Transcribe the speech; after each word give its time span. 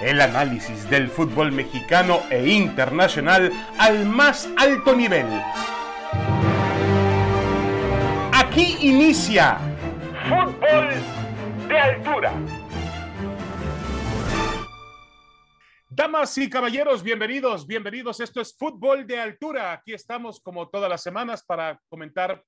El 0.00 0.20
análisis 0.20 0.90
del 0.90 1.08
fútbol 1.08 1.52
mexicano 1.52 2.20
e 2.30 2.46
internacional 2.48 3.50
al 3.78 4.04
más 4.04 4.46
alto 4.58 4.94
nivel. 4.94 5.26
Aquí 8.30 8.76
inicia 8.82 9.56
Fútbol 10.28 10.90
de 11.66 11.78
Altura. 11.78 12.34
Damas 15.88 16.36
y 16.36 16.50
caballeros, 16.50 17.02
bienvenidos, 17.02 17.66
bienvenidos. 17.66 18.20
Esto 18.20 18.42
es 18.42 18.54
Fútbol 18.54 19.06
de 19.06 19.18
Altura. 19.18 19.72
Aquí 19.72 19.94
estamos 19.94 20.40
como 20.40 20.68
todas 20.68 20.90
las 20.90 21.02
semanas 21.02 21.42
para 21.42 21.80
comentar 21.88 22.44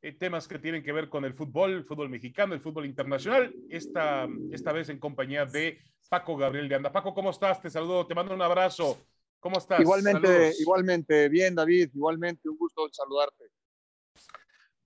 eh, 0.00 0.12
temas 0.12 0.48
que 0.48 0.58
tienen 0.58 0.82
que 0.82 0.92
ver 0.92 1.10
con 1.10 1.26
el 1.26 1.34
fútbol, 1.34 1.72
el 1.72 1.84
fútbol 1.84 2.08
mexicano, 2.08 2.54
el 2.54 2.60
fútbol 2.62 2.86
internacional. 2.86 3.54
Esta, 3.68 4.26
esta 4.50 4.72
vez 4.72 4.88
en 4.88 4.98
compañía 4.98 5.44
de 5.44 5.78
Paco 6.10 6.36
Gabriel 6.36 6.68
de 6.68 6.74
Anda. 6.74 6.90
Paco, 6.90 7.14
¿cómo 7.14 7.30
estás? 7.30 7.62
Te 7.62 7.70
saludo, 7.70 8.04
te 8.04 8.16
mando 8.16 8.34
un 8.34 8.42
abrazo. 8.42 8.98
¿Cómo 9.38 9.58
estás? 9.58 9.80
Igualmente, 9.80 10.52
igualmente, 10.58 11.28
bien, 11.28 11.54
David, 11.54 11.90
igualmente, 11.94 12.48
un 12.48 12.58
gusto 12.58 12.88
saludarte. 12.90 13.44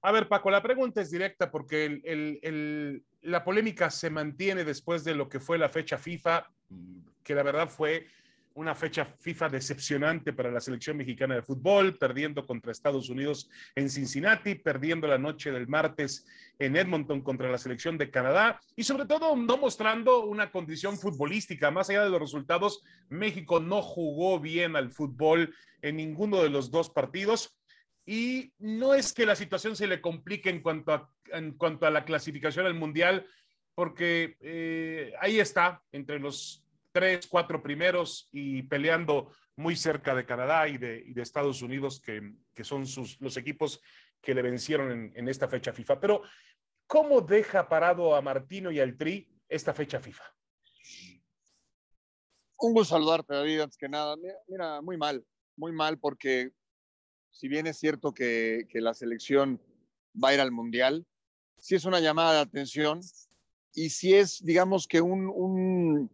A 0.03 0.13
ver, 0.13 0.29
Paco, 0.29 0.51
la 0.51 0.63
pregunta 0.63 1.01
es 1.01 1.11
directa 1.11 1.51
porque 1.51 1.87
el, 1.87 2.39
el, 2.43 3.05
la 3.23 3.43
polémica 3.43 3.91
se 3.91 4.11
mantiene 4.11 4.65
después 4.65 5.03
de 5.03 5.15
lo 5.15 5.31
que 5.31 5.41
fue 5.41 5.57
la 5.57 5.71
fecha 5.71 5.97
FIFA, 5.97 6.47
que 7.23 7.35
la 7.35 7.43
verdad 7.43 7.71
fue 7.71 8.07
una 8.55 8.75
fecha 8.75 9.05
FIFA 9.05 9.49
decepcionante 9.49 10.33
para 10.33 10.51
la 10.51 10.61
selección 10.61 10.97
mexicana 10.97 11.35
de 11.35 11.43
fútbol, 11.43 11.99
perdiendo 11.99 12.47
contra 12.47 12.71
Estados 12.71 13.11
Unidos 13.11 13.51
en 13.75 13.91
Cincinnati, 13.91 14.55
perdiendo 14.55 15.09
la 15.09 15.19
noche 15.19 15.51
del 15.51 15.67
martes 15.67 16.27
en 16.59 16.77
Edmonton 16.77 17.21
contra 17.21 17.51
la 17.51 17.59
selección 17.59 17.99
de 17.99 18.11
Canadá 18.11 18.61
y 18.77 18.85
sobre 18.85 19.07
todo 19.07 19.35
no 19.35 19.57
mostrando 19.57 20.25
una 20.25 20.53
condición 20.53 20.97
futbolística. 20.97 21.73
Más 21.73 21.91
allá 21.91 22.05
de 22.05 22.11
los 22.11 22.21
resultados, 22.21 22.83
México 23.09 23.59
no 23.59 23.83
jugó 23.83 24.39
bien 24.39 24.77
al 24.77 24.93
fútbol 24.93 25.53
en 25.83 25.97
ninguno 25.97 26.43
de 26.43 26.51
los 26.51 26.71
dos 26.71 26.91
partidos. 26.91 27.59
Y 28.07 28.53
no 28.59 28.95
es 28.95 29.13
que 29.13 29.27
la 29.27 29.35
situación 29.35 29.75
se 29.75 29.87
le 29.87 30.01
complique 30.01 30.51
en 30.51 30.61
cuanto 30.61 30.93
a, 30.93 31.11
en 31.33 31.53
cuanto 31.55 31.87
a 31.87 31.91
la 31.91 32.05
clasificación 32.05 32.67
al 32.67 32.75
Mundial, 32.75 33.27
porque 33.75 34.37
eh, 34.41 35.13
ahí 35.21 35.41
está, 35.41 35.83
entre 35.91 36.21
los 36.21 36.64
tres, 36.95 37.27
cuatro 37.27 37.61
primeros 37.61 38.29
y 38.31 38.63
peleando 38.63 39.33
muy 39.57 39.75
cerca 39.75 40.15
de 40.15 40.25
Canadá 40.25 40.69
y 40.69 40.79
de, 40.79 41.13
Estados 41.17 41.61
Unidos, 41.61 42.01
que, 42.01 42.37
que, 42.55 42.63
son 42.63 42.87
sus, 42.87 43.21
los 43.21 43.37
equipos 43.37 43.81
que 44.23 44.33
le 44.33 44.43
vencieron 44.43 45.13
en, 45.13 45.29
esta 45.29 45.49
fecha 45.49 45.73
FIFA. 45.73 45.99
Pero, 45.99 46.23
¿cómo 46.87 47.21
deja 47.21 47.69
parado 47.69 48.15
a 48.15 48.23
Martino 48.23 48.71
y 48.71 48.79
al 48.79 48.97
Tri 48.97 49.29
esta 49.49 49.75
fecha 49.75 49.99
FIFA? 49.99 50.23
Un 52.59 52.73
gusto 52.73 52.95
saludarte, 52.95 53.35
David, 53.35 53.63
antes 53.63 53.77
que 53.77 53.89
nada. 53.89 54.15
Mira, 54.47 54.81
muy 54.81 54.97
mal, 54.97 55.27
muy 55.57 55.73
mal, 55.73 55.99
porque 55.99 56.53
si 57.33 57.49
bien 57.49 57.67
es 57.67 57.77
cierto 57.77 58.15
que, 58.15 58.67
que 58.69 58.81
la 58.81 58.95
selección 58.95 59.61
va 60.23 60.29
a 60.29 60.35
ir 60.35 60.41
al 60.41 60.53
Mundial, 60.53 61.05
sí 61.59 61.75
es 61.75 61.87
una 61.87 61.99
llamada 61.99 62.35
de 62.35 62.41
atención 62.41 63.01
y 63.73 63.91
sí 63.91 64.15
es, 64.15 64.45
digamos 64.45 64.87
que 64.87 65.01
un 65.01 66.09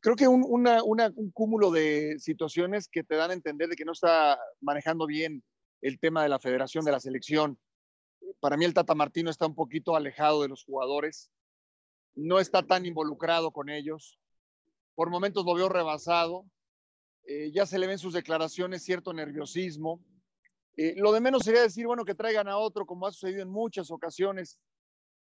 creo 0.00 0.16
que 0.16 0.28
un, 0.28 0.44
una, 0.46 0.82
una, 0.82 1.12
un 1.14 1.30
cúmulo 1.30 1.70
de 1.70 2.18
situaciones 2.18 2.88
que 2.88 3.04
te 3.04 3.16
dan 3.16 3.30
a 3.30 3.34
entender 3.34 3.68
de 3.68 3.76
que 3.76 3.84
no 3.84 3.92
está 3.92 4.38
manejando 4.60 5.06
bien 5.06 5.44
el 5.82 5.98
tema 5.98 6.22
de 6.22 6.28
la 6.28 6.38
federación 6.38 6.84
de 6.84 6.92
la 6.92 7.00
selección. 7.00 7.58
Para 8.40 8.56
mí 8.56 8.64
el 8.64 8.74
Tata 8.74 8.94
Martino 8.94 9.30
está 9.30 9.46
un 9.46 9.54
poquito 9.54 9.96
alejado 9.96 10.42
de 10.42 10.48
los 10.48 10.64
jugadores, 10.64 11.30
no 12.14 12.38
está 12.38 12.62
tan 12.62 12.86
involucrado 12.86 13.52
con 13.52 13.68
ellos, 13.68 14.18
por 14.94 15.10
momentos 15.10 15.44
lo 15.44 15.54
veo 15.54 15.68
rebasado, 15.68 16.44
eh, 17.26 17.50
ya 17.52 17.66
se 17.66 17.78
le 17.78 17.86
ven 17.86 17.98
sus 17.98 18.12
declaraciones 18.12 18.82
cierto 18.82 19.12
nerviosismo. 19.12 20.02
Eh, 20.76 20.94
lo 20.96 21.12
de 21.12 21.20
menos 21.20 21.42
sería 21.42 21.62
decir, 21.62 21.86
bueno, 21.86 22.04
que 22.04 22.14
traigan 22.14 22.48
a 22.48 22.56
otro, 22.56 22.86
como 22.86 23.06
ha 23.06 23.12
sucedido 23.12 23.42
en 23.42 23.50
muchas 23.50 23.90
ocasiones, 23.90 24.58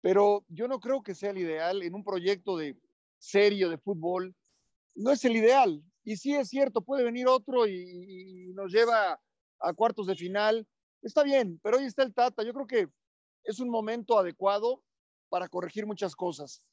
pero 0.00 0.44
yo 0.48 0.68
no 0.68 0.80
creo 0.80 1.02
que 1.02 1.14
sea 1.14 1.30
el 1.30 1.38
ideal 1.38 1.82
en 1.82 1.94
un 1.94 2.04
proyecto 2.04 2.56
de 2.56 2.76
serio 3.18 3.70
de 3.70 3.78
fútbol, 3.78 4.34
no 4.94 5.10
es 5.10 5.24
el 5.24 5.36
ideal. 5.36 5.82
Y 6.04 6.16
sí 6.16 6.34
es 6.34 6.48
cierto, 6.48 6.82
puede 6.82 7.04
venir 7.04 7.26
otro 7.26 7.66
y, 7.66 7.72
y, 7.72 8.52
nos 8.52 8.72
lleva 8.72 9.20
a 9.60 9.72
cuartos 9.72 10.06
de 10.06 10.14
final. 10.14 10.66
Está 11.02 11.22
bien, 11.22 11.58
pero 11.62 11.78
hoy 11.78 11.84
está 11.84 12.02
el 12.02 12.14
Tata. 12.14 12.42
Yo 12.42 12.52
creo 12.52 12.66
que 12.66 12.88
es 13.44 13.60
un 13.60 13.70
momento 13.70 14.18
adecuado 14.18 14.82
para 15.28 15.48
corregir 15.48 15.86
muchas 15.86 16.14
cosas. 16.14 16.64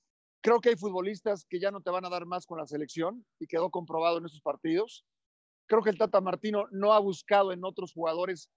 Creo 0.41 0.59
que 0.59 0.69
hay 0.69 0.75
futbolistas 0.75 1.45
que 1.45 1.59
ya 1.59 1.71
no 1.71 1.81
te 1.81 1.91
van 1.91 2.05
a 2.05 2.09
dar 2.09 2.25
más 2.25 2.45
con 2.45 2.57
la 2.57 2.67
selección 2.67 3.25
y 3.39 3.47
quedó 3.47 3.69
comprobado 3.69 4.17
en 4.17 4.25
estos 4.25 4.41
partidos. 4.41 5.05
Creo 5.67 5.81
que 5.81 5.91
el 5.91 5.97
Tata 5.97 6.19
Martino 6.19 6.65
no 6.71 6.93
ha 6.93 6.99
buscado 6.99 7.51
en 7.53 7.63
otros 7.63 7.93
jugadores 7.93 8.49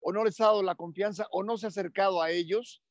o 0.00 0.12
no 0.12 0.24
les 0.24 0.40
ha 0.40 0.46
dado 0.46 0.62
la 0.62 0.74
confianza 0.74 1.26
o 1.30 1.42
no 1.42 1.56
se 1.56 1.66
ha 1.66 1.68
acercado 1.70 2.22
a 2.22 2.30
ellos. 2.30 2.82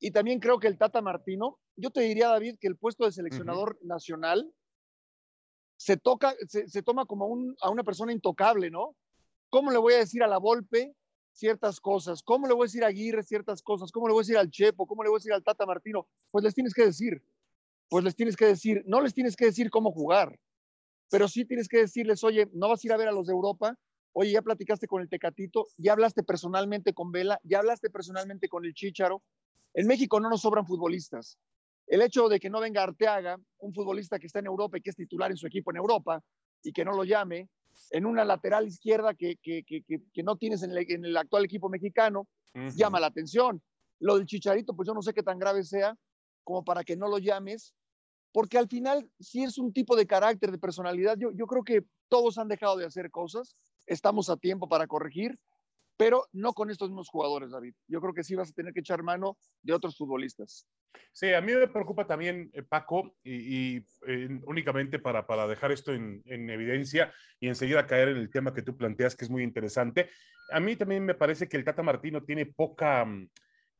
Y 0.00 0.12
también 0.12 0.38
creo 0.38 0.60
que 0.60 0.68
el 0.68 0.78
Tata 0.78 1.02
Martino, 1.02 1.58
yo 1.76 1.90
te 1.90 2.02
diría, 2.02 2.28
David, 2.28 2.56
que 2.60 2.68
el 2.68 2.76
puesto 2.76 3.04
de 3.04 3.12
seleccionador 3.12 3.76
uh 3.80 3.84
-huh. 3.84 3.88
nacional 3.88 4.52
se, 5.78 5.96
toca, 5.96 6.34
se, 6.48 6.68
se 6.68 6.82
toma 6.82 7.06
como 7.06 7.26
un, 7.26 7.56
a 7.62 7.70
una 7.70 7.84
persona 7.84 8.12
intocable, 8.12 8.68
¿no? 8.70 8.96
¿Cómo 9.48 9.70
le 9.70 9.78
voy 9.78 9.94
a 9.94 9.98
decir 9.98 10.22
a 10.22 10.26
la 10.26 10.38
Volpe 10.38 10.94
ciertas 11.32 11.80
cosas? 11.80 12.22
¿Cómo 12.22 12.48
le 12.48 12.54
voy 12.54 12.64
a 12.64 12.66
decir 12.66 12.84
a 12.84 12.88
Aguirre 12.88 13.22
ciertas 13.22 13.62
cosas? 13.62 13.92
¿Cómo 13.92 14.08
le 14.08 14.12
voy 14.12 14.20
a 14.20 14.24
decir 14.24 14.36
al 14.36 14.50
Chepo? 14.50 14.86
¿Cómo 14.86 15.04
le 15.04 15.08
voy 15.08 15.16
a 15.16 15.20
decir 15.20 15.32
al 15.32 15.44
Tata 15.44 15.64
Martino? 15.64 16.08
Pues 16.32 16.44
les 16.44 16.52
tienes 16.52 16.74
que 16.74 16.84
decir, 16.84 17.22
pues 17.88 18.04
les 18.04 18.16
tienes 18.16 18.36
que 18.36 18.46
decir, 18.46 18.82
no 18.86 19.00
les 19.00 19.14
tienes 19.14 19.36
que 19.36 19.46
decir 19.46 19.70
cómo 19.70 19.92
jugar, 19.92 20.38
pero 21.10 21.28
sí 21.28 21.44
tienes 21.44 21.68
que 21.68 21.78
decirles, 21.78 22.24
oye, 22.24 22.50
no 22.52 22.68
vas 22.68 22.82
a 22.82 22.86
ir 22.88 22.92
a 22.92 22.96
ver 22.96 23.08
a 23.08 23.12
los 23.12 23.28
de 23.28 23.32
Europa, 23.32 23.78
oye, 24.12 24.32
ya 24.32 24.42
platicaste 24.42 24.88
con 24.88 25.00
el 25.00 25.08
Tecatito, 25.08 25.68
ya 25.76 25.92
hablaste 25.92 26.24
personalmente 26.24 26.92
con 26.92 27.12
Vela, 27.12 27.40
ya 27.44 27.60
hablaste 27.60 27.88
personalmente 27.88 28.48
con 28.48 28.64
el 28.64 28.74
Chicharo. 28.74 29.22
En 29.74 29.86
México 29.86 30.18
no 30.18 30.28
nos 30.28 30.40
sobran 30.40 30.66
futbolistas 30.66 31.38
el 31.88 32.02
hecho 32.02 32.28
de 32.28 32.38
que 32.38 32.50
no 32.50 32.60
venga 32.60 32.82
Arteaga, 32.82 33.38
un 33.58 33.74
futbolista 33.74 34.18
que 34.18 34.26
está 34.26 34.38
en 34.38 34.46
Europa 34.46 34.78
y 34.78 34.82
que 34.82 34.90
es 34.90 34.96
titular 34.96 35.30
en 35.30 35.36
su 35.36 35.46
equipo 35.46 35.70
en 35.70 35.78
Europa, 35.78 36.22
y 36.62 36.72
que 36.72 36.84
no 36.84 36.92
lo 36.92 37.04
llame, 37.04 37.48
en 37.90 38.06
una 38.06 38.24
lateral 38.24 38.66
izquierda 38.66 39.14
que, 39.14 39.36
que, 39.42 39.62
que, 39.64 39.82
que 39.84 40.22
no 40.22 40.36
tienes 40.36 40.62
en 40.62 40.72
el, 40.72 40.90
en 40.90 41.04
el, 41.04 41.16
actual 41.16 41.44
equipo 41.44 41.68
mexicano, 41.68 42.28
uh 42.54 42.58
-huh. 42.58 42.76
llama 42.76 43.00
la 43.00 43.06
atención. 43.06 43.62
Lo 44.00 44.16
del 44.16 44.26
Chicharito, 44.26 44.74
pues 44.74 44.86
yo 44.86 44.94
no 44.94 45.02
sé 45.02 45.12
qué 45.12 45.22
tan 45.22 45.38
grave 45.38 45.64
sea 45.64 45.96
como 46.44 46.64
para 46.64 46.84
que 46.84 46.96
no 46.96 47.08
lo 47.08 47.18
llames, 47.18 47.74
porque 48.32 48.58
al 48.58 48.68
final, 48.68 49.10
si 49.20 49.42
es 49.42 49.58
un 49.58 49.72
tipo 49.72 49.96
de 49.96 50.06
carácter, 50.06 50.50
de 50.50 50.58
personalidad, 50.58 51.16
yo, 51.18 51.30
yo 51.32 51.46
creo 51.46 51.62
que 51.62 51.84
todos 52.08 52.38
han 52.38 52.48
dejado 52.48 52.76
de 52.76 52.84
hacer 52.84 53.10
cosas, 53.10 53.56
estamos 53.86 54.28
a 54.28 54.36
tiempo 54.36 54.68
para 54.68 54.86
corregir, 54.86 55.38
pero 55.98 56.26
no 56.32 56.52
con 56.54 56.70
estos 56.70 56.88
mismos 56.88 57.08
jugadores, 57.08 57.50
David. 57.50 57.74
Yo 57.88 58.00
creo 58.00 58.14
que 58.14 58.22
sí 58.24 58.36
vas 58.36 58.50
a 58.50 58.54
tener 58.54 58.72
que 58.72 58.80
echar 58.80 59.02
mano 59.02 59.36
de 59.62 59.74
otros 59.74 59.96
futbolistas. 59.96 60.66
Sí, 61.12 61.34
a 61.34 61.40
mí 61.40 61.52
me 61.52 61.66
preocupa 61.68 62.06
también, 62.06 62.50
eh, 62.54 62.62
Paco, 62.62 63.16
y, 63.22 63.34
y 63.76 63.86
eh, 64.06 64.40
únicamente 64.46 65.00
para, 65.00 65.26
para, 65.26 65.46
dejar 65.48 65.72
esto 65.72 65.92
en, 65.92 66.22
en, 66.24 66.48
evidencia 66.48 67.12
y 67.40 67.48
enseguida 67.48 67.86
caer 67.86 68.08
en 68.08 68.16
el 68.16 68.30
tema 68.30 68.54
que 68.54 68.62
tú 68.62 68.76
planteas, 68.76 69.16
que 69.16 69.24
es 69.24 69.30
muy 69.30 69.42
interesante. 69.42 70.08
A 70.52 70.60
mí 70.60 70.76
también 70.76 71.04
me 71.04 71.14
parece 71.14 71.48
que 71.48 71.56
el 71.56 71.64
Tata 71.64 71.82
Martino 71.82 72.22
tiene 72.22 72.46
poca 72.46 73.04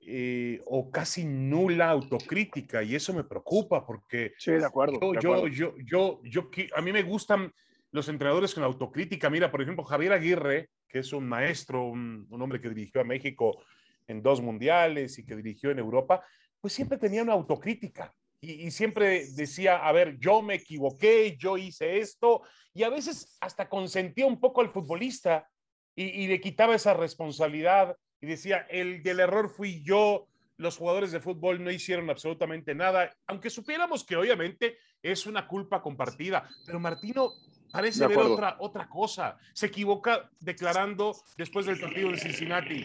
eh, 0.01 0.61
o 0.67 0.91
casi 0.91 1.25
nula 1.25 1.91
autocrítica 1.91 2.83
y 2.83 2.95
eso 2.95 3.13
me 3.15 3.25
preocupa 3.25 3.87
porque 3.87 4.33
sí, 4.39 4.53
de 4.53 4.65
acuerdo, 4.65 4.99
yo, 5.01 5.13
de 5.13 5.19
acuerdo. 5.19 5.49
yo, 5.49 5.75
yo, 5.79 6.21
yo, 6.23 6.51
yo, 6.51 6.51
a 6.75 6.81
mí 6.81 6.93
me 6.93 7.03
gustan 7.03 7.53
los 7.91 8.09
entrenadores 8.09 8.55
con 8.55 8.65
autocrítica. 8.65 9.31
Mira, 9.31 9.51
por 9.51 9.63
ejemplo, 9.63 9.85
Javier 9.85 10.13
Aguirre, 10.13 10.71
que 10.89 11.01
es 11.01 11.13
un 11.13 11.29
maestro, 11.29 11.85
un, 11.85 12.27
hombre 12.31 12.61
que 12.61 12.69
dirigió 12.69 13.01
a 13.01 13.05
México 13.05 13.63
en 14.07 14.23
dos 14.23 14.41
mundiales 14.41 15.19
y 15.19 15.25
que 15.25 15.37
dirigió 15.37 15.71
en 15.71 15.79
Europa, 15.79 16.25
pues 16.61 16.73
siempre 16.73 16.99
tenía 16.99 17.23
una 17.23 17.35
autocrítica 17.35 18.15
y, 18.41 18.67
y, 18.67 18.71
siempre 18.71 19.27
decía, 19.35 19.79
a 19.79 19.93
ver, 19.93 20.17
yo 20.19 20.43
me 20.43 20.55
equivoqué, 20.55 21.37
yo 21.39 21.57
hice 21.57 21.99
esto, 21.99 22.43
y 22.73 22.85
a 22.85 22.89
veces 22.89 23.37
hasta 23.41 23.69
consentía 23.69 24.27
un 24.27 24.39
poco 24.39 24.61
al 24.61 24.71
futbolista 24.71 25.49
y, 25.97 26.05
y 26.05 26.29
le 26.29 26.41
quitaba 26.41 26.77
esa 26.77 26.95
responsabilidad 26.95 27.97
y 28.21 28.27
decía, 28.27 28.67
el 28.71 29.03
del 29.03 29.21
error 29.21 29.51
fui 29.51 29.83
yo, 29.83 30.29
los 30.57 30.77
jugadores 30.77 31.13
de 31.13 31.21
fútbol 31.21 31.63
no 31.63 31.71
hicieron 31.71 32.11
absolutamente 32.11 32.75
nada, 32.75 33.13
aunque 33.27 33.51
supiéramos 33.51 34.05
que 34.05 34.17
obviamente 34.17 34.79
es 35.03 35.27
una 35.27 35.47
culpa 35.47 35.81
compartida, 35.81 36.49
pero 36.67 36.81
Martino 36.81 37.33
parece 37.71 38.07
ver 38.07 38.19
otra, 38.19 38.57
otra 38.61 38.89
cosa. 38.89 39.37
Se 39.53 39.67
equivoca 39.67 40.31
declarando 40.41 41.17
después 41.37 41.67
del 41.67 41.79
partido 41.81 42.11
de 42.11 42.19
Cincinnati. 42.19 42.85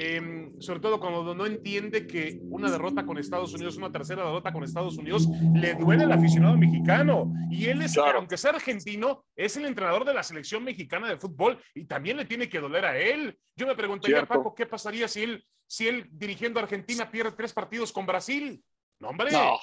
Eh, 0.00 0.52
sobre 0.60 0.80
todo 0.80 1.00
cuando 1.00 1.34
no 1.34 1.46
entiende 1.46 2.06
que 2.06 2.38
una 2.42 2.70
derrota 2.70 3.04
con 3.04 3.18
Estados 3.18 3.52
Unidos, 3.54 3.76
una 3.76 3.90
tercera 3.90 4.24
derrota 4.24 4.52
con 4.52 4.62
Estados 4.64 4.96
Unidos, 4.96 5.28
le 5.54 5.74
duele 5.74 6.04
al 6.04 6.12
aficionado 6.12 6.56
mexicano. 6.56 7.32
Y 7.50 7.66
él 7.66 7.82
es, 7.82 7.94
claro. 7.94 8.18
aunque 8.18 8.36
sea 8.36 8.50
argentino, 8.50 9.24
es 9.34 9.56
el 9.56 9.66
entrenador 9.66 10.04
de 10.04 10.14
la 10.14 10.22
selección 10.22 10.64
mexicana 10.64 11.08
de 11.08 11.16
fútbol 11.16 11.58
y 11.74 11.84
también 11.84 12.16
le 12.16 12.24
tiene 12.24 12.48
que 12.48 12.60
doler 12.60 12.84
a 12.84 12.98
él. 12.98 13.38
Yo 13.56 13.66
me 13.66 13.74
preguntaría, 13.74 14.18
Cierto. 14.18 14.34
Paco, 14.34 14.54
¿qué 14.54 14.66
pasaría 14.66 15.08
si 15.08 15.22
él, 15.22 15.44
si 15.66 15.88
él 15.88 16.06
dirigiendo 16.10 16.60
a 16.60 16.62
Argentina 16.62 17.10
pierde 17.10 17.32
tres 17.32 17.52
partidos 17.52 17.92
con 17.92 18.06
Brasil? 18.06 18.62
No, 19.00 19.08
hombre. 19.08 19.30
No. 19.32 19.58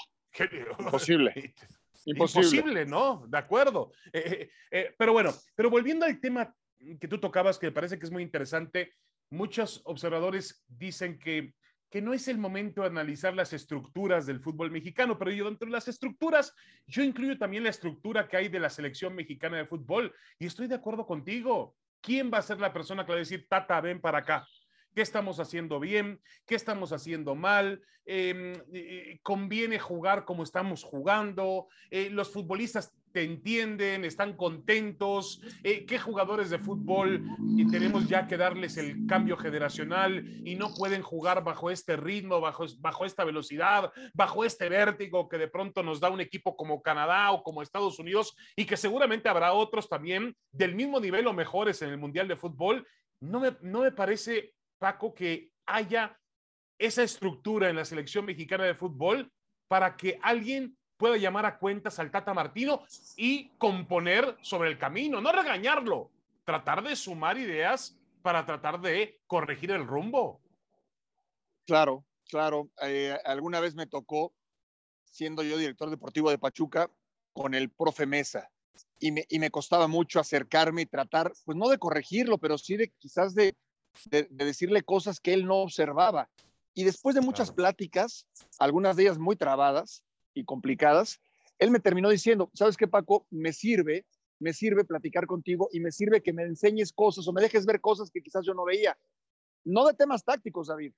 Imposible. 0.79 1.53
Imposible, 2.05 2.85
¿no? 2.85 3.25
De 3.27 3.37
acuerdo. 3.37 3.91
Eh, 4.13 4.49
eh, 4.71 4.95
pero 4.97 5.13
bueno, 5.13 5.33
pero 5.55 5.69
volviendo 5.69 6.05
al 6.05 6.19
tema 6.19 6.53
que 6.99 7.07
tú 7.07 7.19
tocabas, 7.19 7.57
que 7.57 7.67
me 7.67 7.71
parece 7.71 7.97
que 7.97 8.05
es 8.05 8.11
muy 8.11 8.23
interesante, 8.23 8.93
muchos 9.29 9.81
observadores 9.85 10.63
dicen 10.67 11.17
que 11.17 11.53
que 11.95 12.01
no 12.01 12.13
es 12.13 12.27
el 12.27 12.37
momento 12.37 12.81
de 12.81 12.87
analizar 12.87 13.33
las 13.33 13.53
estructuras 13.53 14.25
del 14.25 14.41
fútbol 14.41 14.69
mexicano, 14.69 15.17
pero 15.17 15.31
yo 15.31 15.45
dentro 15.45 15.65
de 15.65 15.71
las 15.71 15.87
estructuras, 15.87 16.53
yo 16.87 17.03
incluyo 17.03 17.37
también 17.37 17.63
la 17.63 17.69
estructura 17.69 18.27
que 18.27 18.35
hay 18.35 18.49
de 18.49 18.59
la 18.59 18.69
selección 18.69 19.15
mexicana 19.15 19.55
de 19.55 19.65
fútbol 19.65 20.13
y 20.37 20.47
estoy 20.47 20.67
de 20.67 20.75
acuerdo 20.75 21.05
contigo. 21.05 21.73
¿Quién 22.01 22.29
va 22.33 22.39
a 22.39 22.41
ser 22.41 22.59
la 22.59 22.73
persona 22.73 23.05
que 23.05 23.13
va 23.13 23.15
a 23.15 23.19
decir, 23.19 23.47
Tata, 23.47 23.79
ven 23.79 24.01
para 24.01 24.17
acá? 24.17 24.45
¿Qué 24.95 25.01
estamos 25.01 25.41
haciendo 25.41 25.81
bien? 25.81 26.21
¿Qué 26.45 26.55
estamos 26.55 26.93
haciendo 26.93 27.35
mal? 27.35 27.81
Em, 28.05 28.53
eh, 28.73 29.19
¿Conviene 29.21 29.77
jugar 29.77 30.23
como 30.23 30.41
estamos 30.41 30.83
jugando? 30.83 31.67
Eh, 31.91 32.09
¿Los 32.09 32.31
futbolistas 32.31 32.95
te 33.11 33.23
entienden, 33.23 34.03
están 34.03 34.35
contentos, 34.35 35.41
eh, 35.63 35.85
qué 35.85 35.97
jugadores 35.97 36.49
de 36.49 36.59
fútbol 36.59 37.23
tenemos 37.71 38.09
ya 38.09 38.27
que 38.27 38.35
darles 38.35 38.75
el 38.75 39.07
cambio 39.07 39.37
generacional 39.37 40.25
y 40.43 40.55
no 40.55 40.73
pueden 40.73 41.01
jugar 41.01 41.41
bajo 41.41 41.71
este 41.71 41.95
ritmo, 41.95 42.41
bajo, 42.41 42.65
bajo 42.79 43.05
esta 43.05 43.23
velocidad, 43.23 43.93
bajo 44.13 44.43
este 44.43 44.67
vértigo 44.67 45.29
que 45.29 45.37
de 45.37 45.47
pronto 45.47 45.81
nos 45.81 46.01
da 46.01 46.09
un 46.09 46.19
equipo 46.19 46.57
como 46.57 46.81
Canadá 46.81 47.31
o 47.31 47.41
como 47.41 47.61
Estados 47.61 47.99
Unidos 47.99 48.35
y 48.53 48.65
que 48.65 48.75
seguramente 48.75 49.29
habrá 49.29 49.53
otros 49.53 49.87
también 49.87 50.35
del 50.51 50.75
mismo 50.75 50.99
nivel 50.99 51.25
o 51.27 51.31
mejores 51.31 51.81
en 51.83 51.91
el 51.91 51.97
Mundial 51.97 52.27
de 52.27 52.35
Fútbol. 52.35 52.85
No 53.21 53.39
me, 53.39 53.55
no 53.61 53.79
me 53.79 53.93
parece, 53.93 54.54
Paco, 54.77 55.13
que 55.13 55.51
haya 55.65 56.17
esa 56.77 57.03
estructura 57.03 57.69
en 57.69 57.75
la 57.75 57.85
selección 57.85 58.25
mexicana 58.25 58.65
de 58.65 58.75
fútbol 58.75 59.31
para 59.67 59.95
que 59.95 60.19
alguien 60.21 60.77
pueda 60.97 61.17
llamar 61.17 61.45
a 61.45 61.57
cuentas 61.57 61.99
al 61.99 62.11
Tata 62.11 62.33
Martino 62.33 62.83
y 63.17 63.49
componer 63.57 64.37
sobre 64.41 64.69
el 64.69 64.77
camino, 64.77 65.21
no 65.21 65.31
regañarlo, 65.31 66.11
tratar 66.43 66.83
de 66.83 66.95
sumar 66.95 67.37
ideas 67.37 67.97
para 68.21 68.45
tratar 68.45 68.79
de 68.81 69.21
corregir 69.27 69.71
el 69.71 69.85
rumbo. 69.85 70.41
Claro, 71.65 72.05
claro. 72.29 72.69
Eh, 72.81 73.17
alguna 73.25 73.59
vez 73.59 73.75
me 73.75 73.87
tocó, 73.87 74.33
siendo 75.03 75.43
yo 75.43 75.57
director 75.57 75.89
deportivo 75.89 76.29
de 76.29 76.37
Pachuca, 76.37 76.89
con 77.33 77.53
el 77.53 77.69
profe 77.69 78.05
Mesa. 78.05 78.49
Y 78.99 79.11
me, 79.11 79.25
y 79.29 79.39
me 79.39 79.51
costaba 79.51 79.87
mucho 79.87 80.19
acercarme 80.19 80.83
y 80.83 80.85
tratar, 80.85 81.31
pues 81.43 81.57
no 81.57 81.67
de 81.69 81.77
corregirlo, 81.77 82.37
pero 82.37 82.57
sí 82.57 82.77
de 82.77 82.89
quizás 82.97 83.35
de, 83.35 83.55
de, 84.05 84.27
decirle 84.31 84.83
cosas 84.83 85.19
que 85.19 85.33
él 85.33 85.45
no 85.45 85.57
observaba. 85.57 86.29
Y 86.73 86.83
después 86.83 87.15
de 87.15 87.21
muchas 87.21 87.51
pláticas, 87.51 88.27
algunas 88.59 88.95
de 88.95 89.03
ellas 89.03 89.17
muy 89.17 89.35
trabadas, 89.35 90.03
y 90.35 90.43
complicadas, 90.43 91.19
él 91.57 91.71
me 91.71 91.79
terminó 91.79 92.09
diciendo, 92.09 92.51
¿sabes 92.53 92.77
qué, 92.77 92.87
Paco? 92.87 93.25
Me 93.31 93.53
sirve, 93.53 94.05
me 94.39 94.53
sirve 94.53 94.83
platicar 94.83 95.25
contigo 95.25 95.69
y 95.71 95.79
me 95.79 95.91
sirve 95.91 96.21
que 96.21 96.33
me 96.33 96.43
enseñes 96.43 96.91
cosas 96.91 97.27
o 97.27 97.33
me 97.33 97.41
dejes 97.41 97.65
ver 97.65 97.81
cosas 97.81 98.11
que 98.11 98.21
quizás 98.21 98.45
yo 98.45 98.53
no 98.53 98.65
veía. 98.65 98.97
No 99.63 99.87
de 99.87 99.93
temas 99.93 100.23
tácticos, 100.23 100.67
David, 100.67 100.93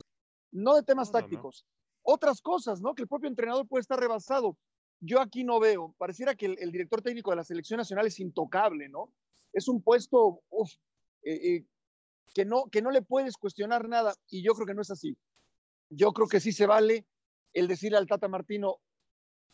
no 0.51 0.75
de 0.75 0.83
temas 0.83 1.11
tácticos. 1.11 1.65
Otras 2.01 2.41
cosas, 2.41 2.81
¿no? 2.81 2.95
Que 2.95 3.03
el 3.03 3.07
propio 3.07 3.29
entrenador 3.29 3.67
puede 3.67 3.81
estar 3.81 3.99
rebasado. 3.99 4.57
Yo 4.99 5.21
aquí 5.21 5.43
no 5.43 5.59
veo, 5.59 5.93
pareciera 5.97 6.35
que 6.35 6.47
el, 6.47 6.71
director 6.71 7.01
técnico 7.01 7.29
de 7.29 7.35
la 7.37 7.43
selección 7.43 7.77
nacional 7.77 8.07
es 8.07 8.19
intocable, 8.19 8.89
¿no? 8.89 9.13
Es 9.53 9.67
un 9.67 9.81
puesto 9.81 10.41
eh, 11.21 11.33
eh, 11.33 11.65
que, 12.33 12.45
no, 12.45 12.65
que 12.71 12.81
no 12.81 12.91
le 12.91 13.01
puedes 13.01 13.37
cuestionar 13.37 13.87
nada 13.87 14.13
y 14.29 14.43
yo 14.43 14.53
creo 14.53 14.67
que 14.67 14.73
no 14.73 14.81
es 14.81 14.91
así. 14.91 15.17
Yo 15.89 16.11
creo 16.13 16.27
que 16.27 16.39
sí 16.39 16.51
se 16.51 16.65
vale 16.65 17.05
el 17.53 17.67
decirle 17.67 17.97
al 17.97 18.07
Tata 18.07 18.27
Martino, 18.27 18.77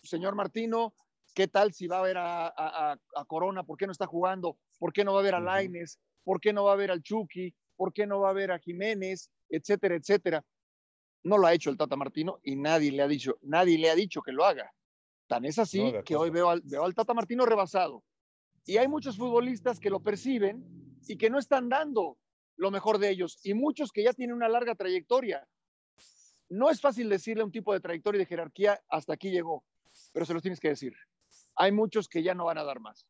señor 0.01 0.35
Martino, 0.35 0.93
¿qué 1.33 1.47
tal 1.47 1.73
si 1.73 1.87
va 1.87 1.99
a 1.99 2.03
ver 2.03 2.17
a, 2.17 2.97
Corona? 3.27 3.63
¿Por 3.63 3.77
qué 3.77 3.85
no 3.85 3.91
está 3.91 4.07
jugando? 4.07 4.57
¿Por 4.79 4.91
qué 4.93 5.03
no 5.03 5.13
va 5.13 5.19
a 5.19 5.23
ver 5.23 5.35
a 5.35 5.39
Laines? 5.39 5.99
¿Por 6.23 6.39
qué 6.39 6.53
no 6.53 6.63
va 6.63 6.73
a 6.73 6.77
ver 6.77 6.91
al 6.91 7.01
Chucky? 7.01 7.53
¿Por 7.75 7.93
qué 7.93 8.05
no 8.05 8.19
va 8.19 8.29
a 8.29 8.33
ver 8.33 8.51
a 8.51 8.59
Jiménez? 8.59 9.29
Etcétera, 9.49 9.95
etcétera. 9.95 10.43
No 11.23 11.37
lo 11.37 11.47
ha 11.47 11.53
hecho 11.53 11.69
el 11.69 11.77
Tata 11.77 11.95
Martino 11.95 12.39
y 12.43 12.55
nadie 12.55 12.91
le 12.91 13.01
ha 13.01 13.07
dicho, 13.07 13.37
nadie 13.41 13.77
le 13.77 13.89
ha 13.89 13.95
dicho 13.95 14.21
que 14.21 14.31
lo 14.31 14.45
haga. 14.45 14.73
Tan 15.27 15.45
es 15.45 15.57
así 15.57 15.93
que 16.05 16.15
hoy 16.15 16.29
veo 16.29 16.49
al, 16.49 16.61
veo 16.61 16.83
al 16.83 16.93
Tata 16.93 17.13
Martino 17.13 17.45
rebasado. 17.45 18.03
Y 18.65 18.77
hay 18.77 18.87
muchos 18.87 19.17
futbolistas 19.17 19.79
que 19.79 19.89
lo 19.89 20.01
perciben 20.01 20.63
y 21.07 21.17
que 21.17 21.29
no 21.29 21.39
están 21.39 21.69
dando 21.69 22.17
lo 22.57 22.71
mejor 22.71 22.97
de 22.97 23.09
ellos. 23.09 23.39
Y 23.43 23.53
muchos 23.53 23.91
que 23.91 24.03
ya 24.03 24.13
tienen 24.13 24.35
una 24.35 24.49
larga 24.49 24.75
trayectoria. 24.75 25.47
No 26.49 26.69
es 26.69 26.81
fácil 26.81 27.09
decirle 27.09 27.41
a 27.41 27.45
un 27.45 27.51
tipo 27.51 27.73
de 27.73 27.79
trayectoria 27.79 28.17
y 28.17 28.23
de 28.23 28.27
jerarquía, 28.27 28.79
hasta 28.89 29.13
aquí 29.13 29.31
llegó 29.31 29.63
pero 30.11 30.25
se 30.25 30.33
los 30.33 30.41
tienes 30.41 30.59
que 30.59 30.69
decir. 30.69 30.95
Hay 31.55 31.71
muchos 31.71 32.07
que 32.07 32.23
ya 32.23 32.33
no 32.33 32.45
van 32.45 32.57
a 32.57 32.63
dar 32.63 32.79
más. 32.79 33.07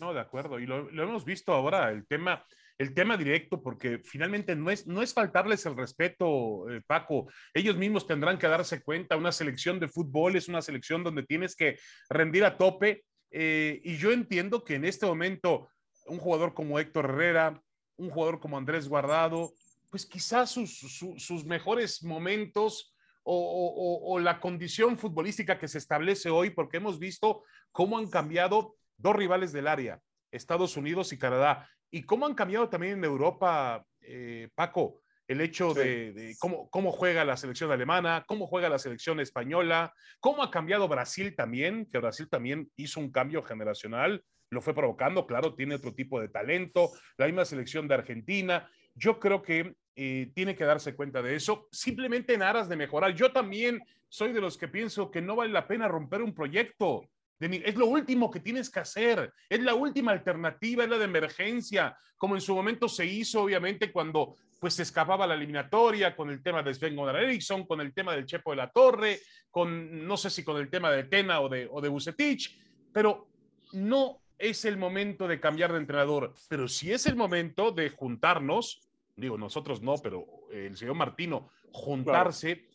No, 0.00 0.12
de 0.12 0.20
acuerdo. 0.20 0.58
Y 0.58 0.66
lo, 0.66 0.88
hemos 0.90 1.24
visto 1.24 1.52
ahora, 1.52 1.90
el 1.90 2.06
tema, 2.06 2.44
el 2.78 2.94
tema 2.94 3.16
directo, 3.16 3.62
porque 3.62 4.00
finalmente 4.04 4.56
no 4.56 4.70
es, 4.70 4.86
no 4.86 5.02
es 5.02 5.14
faltarles 5.14 5.64
el 5.66 5.76
respeto, 5.76 6.68
eh, 6.70 6.82
Paco. 6.86 7.30
Ellos 7.54 7.76
mismos 7.76 8.06
tendrán 8.06 8.38
que 8.38 8.48
darse 8.48 8.82
cuenta. 8.82 9.16
Una 9.16 9.32
selección 9.32 9.78
de 9.78 9.88
fútbol 9.88 10.36
es 10.36 10.48
una 10.48 10.62
selección 10.62 11.04
donde 11.04 11.24
tienes 11.24 11.54
que 11.54 11.78
rendir 12.08 12.44
a 12.44 12.56
tope. 12.56 13.04
Eh, 13.30 13.80
y 13.84 13.96
yo 13.96 14.12
entiendo 14.12 14.64
que 14.64 14.74
en 14.74 14.84
este 14.84 15.06
momento 15.06 15.68
un 16.06 16.18
jugador 16.18 16.52
como 16.52 16.78
Héctor 16.78 17.06
Herrera, 17.06 17.62
un 18.02 18.10
jugador 18.10 18.40
como 18.40 18.56
Andrés 18.58 18.88
Guardado, 18.88 19.52
pues 19.90 20.06
quizás 20.06 20.50
sus, 20.50 20.78
sus 21.18 21.44
mejores 21.44 22.02
momentos 22.02 22.94
o, 23.24 24.18
la 24.20 24.40
condición 24.40 24.98
futbolística 24.98 25.58
que 25.58 25.68
se 25.68 25.78
establece 25.78 26.28
hoy, 26.30 26.50
porque 26.50 26.78
hemos 26.78 26.98
visto 26.98 27.44
cómo 27.70 27.98
han 27.98 28.10
cambiado 28.10 28.74
dos 28.96 29.14
rivales 29.14 29.52
del 29.52 29.68
área, 29.68 30.00
Estados 30.30 30.76
Unidos 30.76 31.12
y 31.12 31.18
Canadá, 31.18 31.68
y 31.90 32.02
cómo 32.02 32.26
han 32.26 32.34
cambiado 32.34 32.68
también 32.68 32.98
en 32.98 33.04
Europa, 33.04 33.84
eh, 34.00 34.48
Paco, 34.54 35.00
el 35.28 35.40
hecho 35.40 35.72
de, 35.72 36.34
cómo, 36.40 36.68
cómo, 36.68 36.90
juega 36.90 37.24
la 37.24 37.36
selección 37.36 37.70
alemana, 37.70 38.24
cómo 38.26 38.46
juega 38.46 38.68
la 38.68 38.78
selección 38.78 39.20
española, 39.20 39.94
cómo 40.20 40.42
ha 40.42 40.50
cambiado 40.50 40.88
Brasil 40.88 41.34
también, 41.36 41.86
que 41.90 41.98
Brasil 41.98 42.28
también 42.28 42.70
hizo 42.76 42.98
un 42.98 43.10
cambio 43.12 43.42
generacional, 43.42 44.24
lo 44.52 44.60
fue 44.60 44.74
provocando, 44.74 45.26
claro, 45.26 45.54
tiene 45.54 45.76
otro 45.76 45.94
tipo 45.94 46.20
de 46.20 46.28
talento, 46.28 46.90
la 47.16 47.26
misma 47.26 47.46
selección 47.46 47.88
de 47.88 47.94
Argentina. 47.94 48.70
Yo 48.94 49.18
creo 49.18 49.42
que 49.42 49.74
eh, 49.96 50.30
tiene 50.34 50.54
que 50.54 50.64
darse 50.64 50.94
cuenta 50.94 51.22
de 51.22 51.34
eso, 51.34 51.68
simplemente 51.72 52.34
en 52.34 52.42
aras 52.42 52.68
de 52.68 52.76
mejorar. 52.76 53.14
Yo 53.14 53.32
también 53.32 53.82
soy 54.10 54.32
de 54.32 54.42
los 54.42 54.58
que 54.58 54.68
pienso 54.68 55.10
que 55.10 55.22
no 55.22 55.36
vale 55.36 55.52
la 55.52 55.66
pena 55.66 55.88
romper 55.88 56.20
un 56.20 56.34
proyecto. 56.34 57.08
Es 57.40 57.74
lo 57.76 57.86
último 57.86 58.30
que 58.30 58.40
tienes 58.40 58.70
que 58.70 58.80
hacer, 58.80 59.32
es 59.48 59.60
la 59.62 59.74
última 59.74 60.12
alternativa, 60.12 60.84
es 60.84 60.90
la 60.90 60.98
de 60.98 61.06
emergencia, 61.06 61.96
como 62.16 62.34
en 62.34 62.40
su 62.40 62.54
momento 62.54 62.88
se 62.88 63.06
hizo, 63.06 63.42
obviamente, 63.42 63.90
cuando 63.90 64.36
pues 64.60 64.74
se 64.74 64.82
escapaba 64.82 65.26
la 65.26 65.34
eliminatoria, 65.34 66.14
con 66.14 66.30
el 66.30 66.42
tema 66.42 66.62
de 66.62 66.72
Sven 66.72 66.94
Gonar 66.94 67.16
Eriksson, 67.16 67.66
con 67.66 67.80
el 67.80 67.92
tema 67.92 68.14
del 68.14 68.26
Chepo 68.26 68.50
de 68.50 68.58
la 68.58 68.70
Torre, 68.70 69.18
con 69.50 70.06
no 70.06 70.16
sé 70.16 70.30
si 70.30 70.44
con 70.44 70.58
el 70.58 70.70
tema 70.70 70.92
de 70.92 71.04
Tena 71.04 71.40
o 71.40 71.48
de, 71.48 71.68
o 71.68 71.80
de 71.80 71.88
Bucetich, 71.88 72.56
pero 72.92 73.26
no 73.72 74.21
es 74.42 74.64
el 74.64 74.76
momento 74.76 75.26
de 75.26 75.40
cambiar 75.40 75.72
de 75.72 75.78
entrenador, 75.78 76.34
pero 76.48 76.68
sí 76.68 76.92
es 76.92 77.06
el 77.06 77.16
momento 77.16 77.70
de 77.70 77.88
juntarnos 77.88 78.92
digo, 79.16 79.38
nosotros 79.38 79.82
no, 79.82 79.94
pero 79.96 80.26
el 80.50 80.76
señor 80.76 80.94
Martino, 80.94 81.50
juntarse 81.70 82.66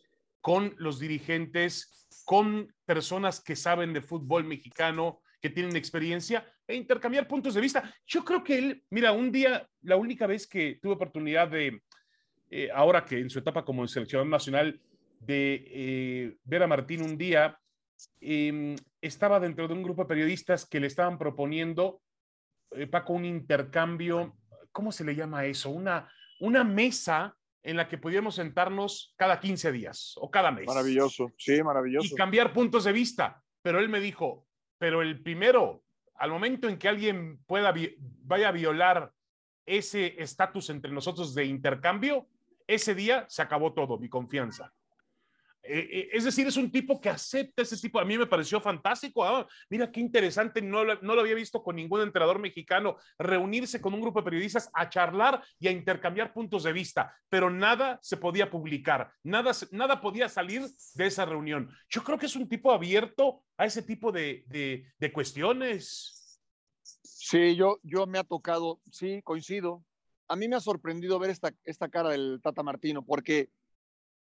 con 0.41 0.73
los 0.77 0.99
dirigentes, 0.99 2.07
con 2.25 2.73
personas 2.85 3.41
que 3.41 3.55
saben 3.55 3.93
de 3.93 4.01
fútbol 4.01 4.43
mexicano, 4.43 5.21
que 5.41 5.49
tienen 5.49 5.75
experiencia, 5.75 6.45
e 6.67 6.75
intercambiar 6.75 7.27
puntos 7.27 7.53
de 7.53 7.61
vista. 7.61 7.93
Yo 8.05 8.23
creo 8.23 8.43
que 8.43 8.57
él, 8.57 8.83
mira, 8.89 9.11
un 9.11 9.31
día, 9.31 9.67
la 9.81 9.95
única 9.95 10.27
vez 10.27 10.47
que 10.47 10.79
tuve 10.81 10.93
oportunidad 10.93 11.47
de, 11.47 11.81
eh, 12.49 12.69
ahora 12.73 13.05
que 13.05 13.19
en 13.19 13.29
su 13.29 13.39
etapa 13.39 13.63
como 13.63 13.87
seleccionador 13.87 14.29
nacional, 14.29 14.79
de 15.19 15.65
eh, 15.67 16.37
ver 16.43 16.63
a 16.63 16.67
Martín 16.67 17.01
un 17.01 17.17
día, 17.17 17.59
em, 18.19 18.75
estaba 19.01 19.39
dentro 19.39 19.67
de 19.67 19.73
un 19.73 19.83
grupo 19.83 20.03
de 20.03 20.07
periodistas 20.07 20.65
que 20.65 20.79
le 20.79 20.87
estaban 20.87 21.17
proponiendo, 21.17 22.01
eh, 22.71 22.87
Paco, 22.87 23.13
un 23.13 23.25
intercambio, 23.25 24.37
¿cómo 24.71 24.91
se 24.91 25.03
le 25.03 25.15
llama 25.15 25.45
eso? 25.45 25.69
Una, 25.69 26.11
una 26.39 26.63
mesa 26.63 27.35
en 27.63 27.77
la 27.77 27.87
que 27.87 27.97
pudiéramos 27.97 28.35
sentarnos 28.35 29.13
cada 29.17 29.39
15 29.39 29.71
días 29.71 30.13
o 30.17 30.31
cada 30.31 30.51
mes. 30.51 30.65
Maravilloso, 30.65 31.33
sí, 31.37 31.61
maravilloso. 31.61 32.13
Y 32.13 32.15
cambiar 32.15 32.53
puntos 32.53 32.85
de 32.85 32.93
vista. 32.93 33.41
Pero 33.61 33.79
él 33.79 33.89
me 33.89 33.99
dijo, 33.99 34.47
pero 34.77 35.01
el 35.01 35.21
primero, 35.21 35.83
al 36.15 36.31
momento 36.31 36.69
en 36.69 36.77
que 36.77 36.87
alguien 36.87 37.39
pueda 37.45 37.73
vaya 38.23 38.49
a 38.49 38.51
violar 38.53 39.11
ese 39.65 40.21
estatus 40.21 40.69
entre 40.69 40.91
nosotros 40.91 41.35
de 41.35 41.45
intercambio, 41.45 42.27
ese 42.67 42.95
día 42.95 43.25
se 43.27 43.41
acabó 43.41 43.73
todo, 43.73 43.97
mi 43.97 44.07
confianza. 44.07 44.73
Eh, 45.67 45.89
eh, 45.91 46.09
es 46.13 46.23
decir, 46.23 46.47
es 46.47 46.57
un 46.57 46.71
tipo 46.71 46.99
que 47.01 47.09
acepta 47.09 47.61
ese 47.61 47.77
tipo. 47.77 47.99
A 47.99 48.05
mí 48.05 48.17
me 48.17 48.25
pareció 48.25 48.61
fantástico. 48.61 49.23
Ah, 49.23 49.47
mira 49.69 49.91
qué 49.91 49.99
interesante. 49.99 50.61
No, 50.61 50.85
no 50.85 51.15
lo 51.15 51.21
había 51.21 51.35
visto 51.35 51.61
con 51.61 51.75
ningún 51.75 52.01
entrenador 52.01 52.39
mexicano 52.39 52.97
reunirse 53.19 53.81
con 53.81 53.93
un 53.93 54.01
grupo 54.01 54.19
de 54.19 54.25
periodistas 54.25 54.69
a 54.73 54.89
charlar 54.89 55.43
y 55.59 55.67
a 55.67 55.71
intercambiar 55.71 56.33
puntos 56.33 56.63
de 56.63 56.73
vista, 56.73 57.13
pero 57.29 57.49
nada 57.49 57.99
se 58.01 58.17
podía 58.17 58.49
publicar, 58.49 59.11
nada, 59.23 59.51
nada 59.71 60.01
podía 60.01 60.29
salir 60.29 60.63
de 60.93 61.05
esa 61.05 61.25
reunión. 61.25 61.69
Yo 61.89 62.03
creo 62.03 62.17
que 62.17 62.27
es 62.27 62.35
un 62.35 62.47
tipo 62.47 62.71
abierto 62.71 63.43
a 63.57 63.65
ese 63.65 63.81
tipo 63.81 64.11
de, 64.11 64.45
de, 64.47 65.11
cuestiones. 65.11 66.41
Sí, 67.03 67.55
yo, 67.55 67.79
yo 67.83 68.05
me 68.05 68.19
ha 68.19 68.23
tocado, 68.23 68.79
sí, 68.91 69.21
coincido. 69.23 69.83
A 70.27 70.35
mí 70.35 70.47
me 70.47 70.55
ha 70.55 70.59
sorprendido 70.59 71.19
ver 71.19 71.31
esta, 71.31 71.53
esta 71.63 71.89
cara 71.89 72.09
del 72.09 72.39
Tata 72.41 72.63
Martino, 72.63 73.03
porque 73.03 73.49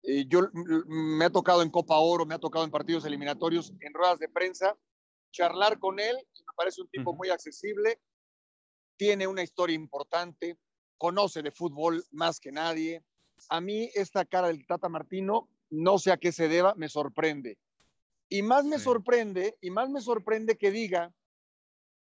eh, 0.02 0.26
yo 0.26 0.48
me 0.52 1.24
ha 1.24 1.30
tocado 1.30 1.62
en 1.62 1.70
Copa 1.70 1.98
Oro, 1.98 2.26
me 2.26 2.34
ha 2.34 2.38
tocado 2.38 2.64
en 2.64 2.70
partidos 2.70 3.04
eliminatorios, 3.04 3.72
en 3.80 3.94
ruedas 3.94 4.18
de 4.18 4.28
prensa, 4.28 4.76
charlar 5.30 5.78
con 5.78 6.00
él, 6.00 6.16
me 6.16 6.54
parece 6.56 6.82
un 6.82 6.88
tipo 6.88 7.14
muy 7.14 7.30
accesible, 7.30 8.00
tiene 8.96 9.26
una 9.26 9.42
historia 9.42 9.74
importante, 9.74 10.58
conoce 10.98 11.42
de 11.42 11.50
fútbol 11.50 12.04
más 12.10 12.38
que 12.38 12.52
nadie. 12.52 13.02
A 13.48 13.60
mí 13.60 13.90
esta 13.94 14.24
cara 14.24 14.48
del 14.48 14.66
Tata 14.66 14.88
Martino, 14.88 15.48
no 15.70 15.98
sé 15.98 16.12
a 16.12 16.16
qué 16.16 16.32
se 16.32 16.48
deba, 16.48 16.74
me 16.74 16.88
sorprende. 16.88 17.58
Y 18.28 18.42
más 18.42 18.64
me 18.64 18.78
sorprende, 18.78 19.58
y 19.60 19.70
más 19.70 19.90
me 19.90 20.00
sorprende 20.00 20.56
que 20.56 20.70
diga, 20.70 21.12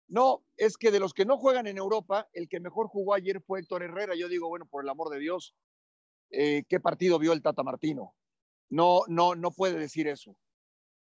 no, 0.08 0.44
es 0.56 0.76
que 0.76 0.90
de 0.90 1.00
los 1.00 1.12
que 1.12 1.24
no 1.24 1.38
juegan 1.38 1.66
en 1.66 1.78
Europa, 1.78 2.28
el 2.32 2.48
que 2.48 2.60
mejor 2.60 2.88
jugó 2.88 3.14
ayer 3.14 3.40
fue 3.40 3.60
Héctor 3.60 3.82
Herrera. 3.82 4.14
Yo 4.14 4.28
digo, 4.28 4.48
bueno, 4.48 4.66
por 4.66 4.84
el 4.84 4.88
amor 4.88 5.10
de 5.10 5.18
Dios, 5.18 5.54
eh, 6.36 6.64
qué 6.68 6.80
partido 6.80 7.18
vio 7.18 7.32
el 7.32 7.42
Tata 7.42 7.62
Martino. 7.62 8.14
No, 8.70 9.02
no, 9.08 9.34
no 9.34 9.50
puede 9.50 9.78
decir 9.78 10.08
eso. 10.08 10.36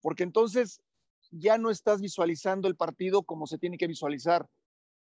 Porque 0.00 0.22
entonces 0.22 0.82
ya 1.30 1.58
no 1.58 1.70
estás 1.70 2.00
visualizando 2.00 2.68
el 2.68 2.76
partido 2.76 3.22
como 3.22 3.46
se 3.46 3.58
tiene 3.58 3.78
que 3.78 3.86
visualizar. 3.86 4.46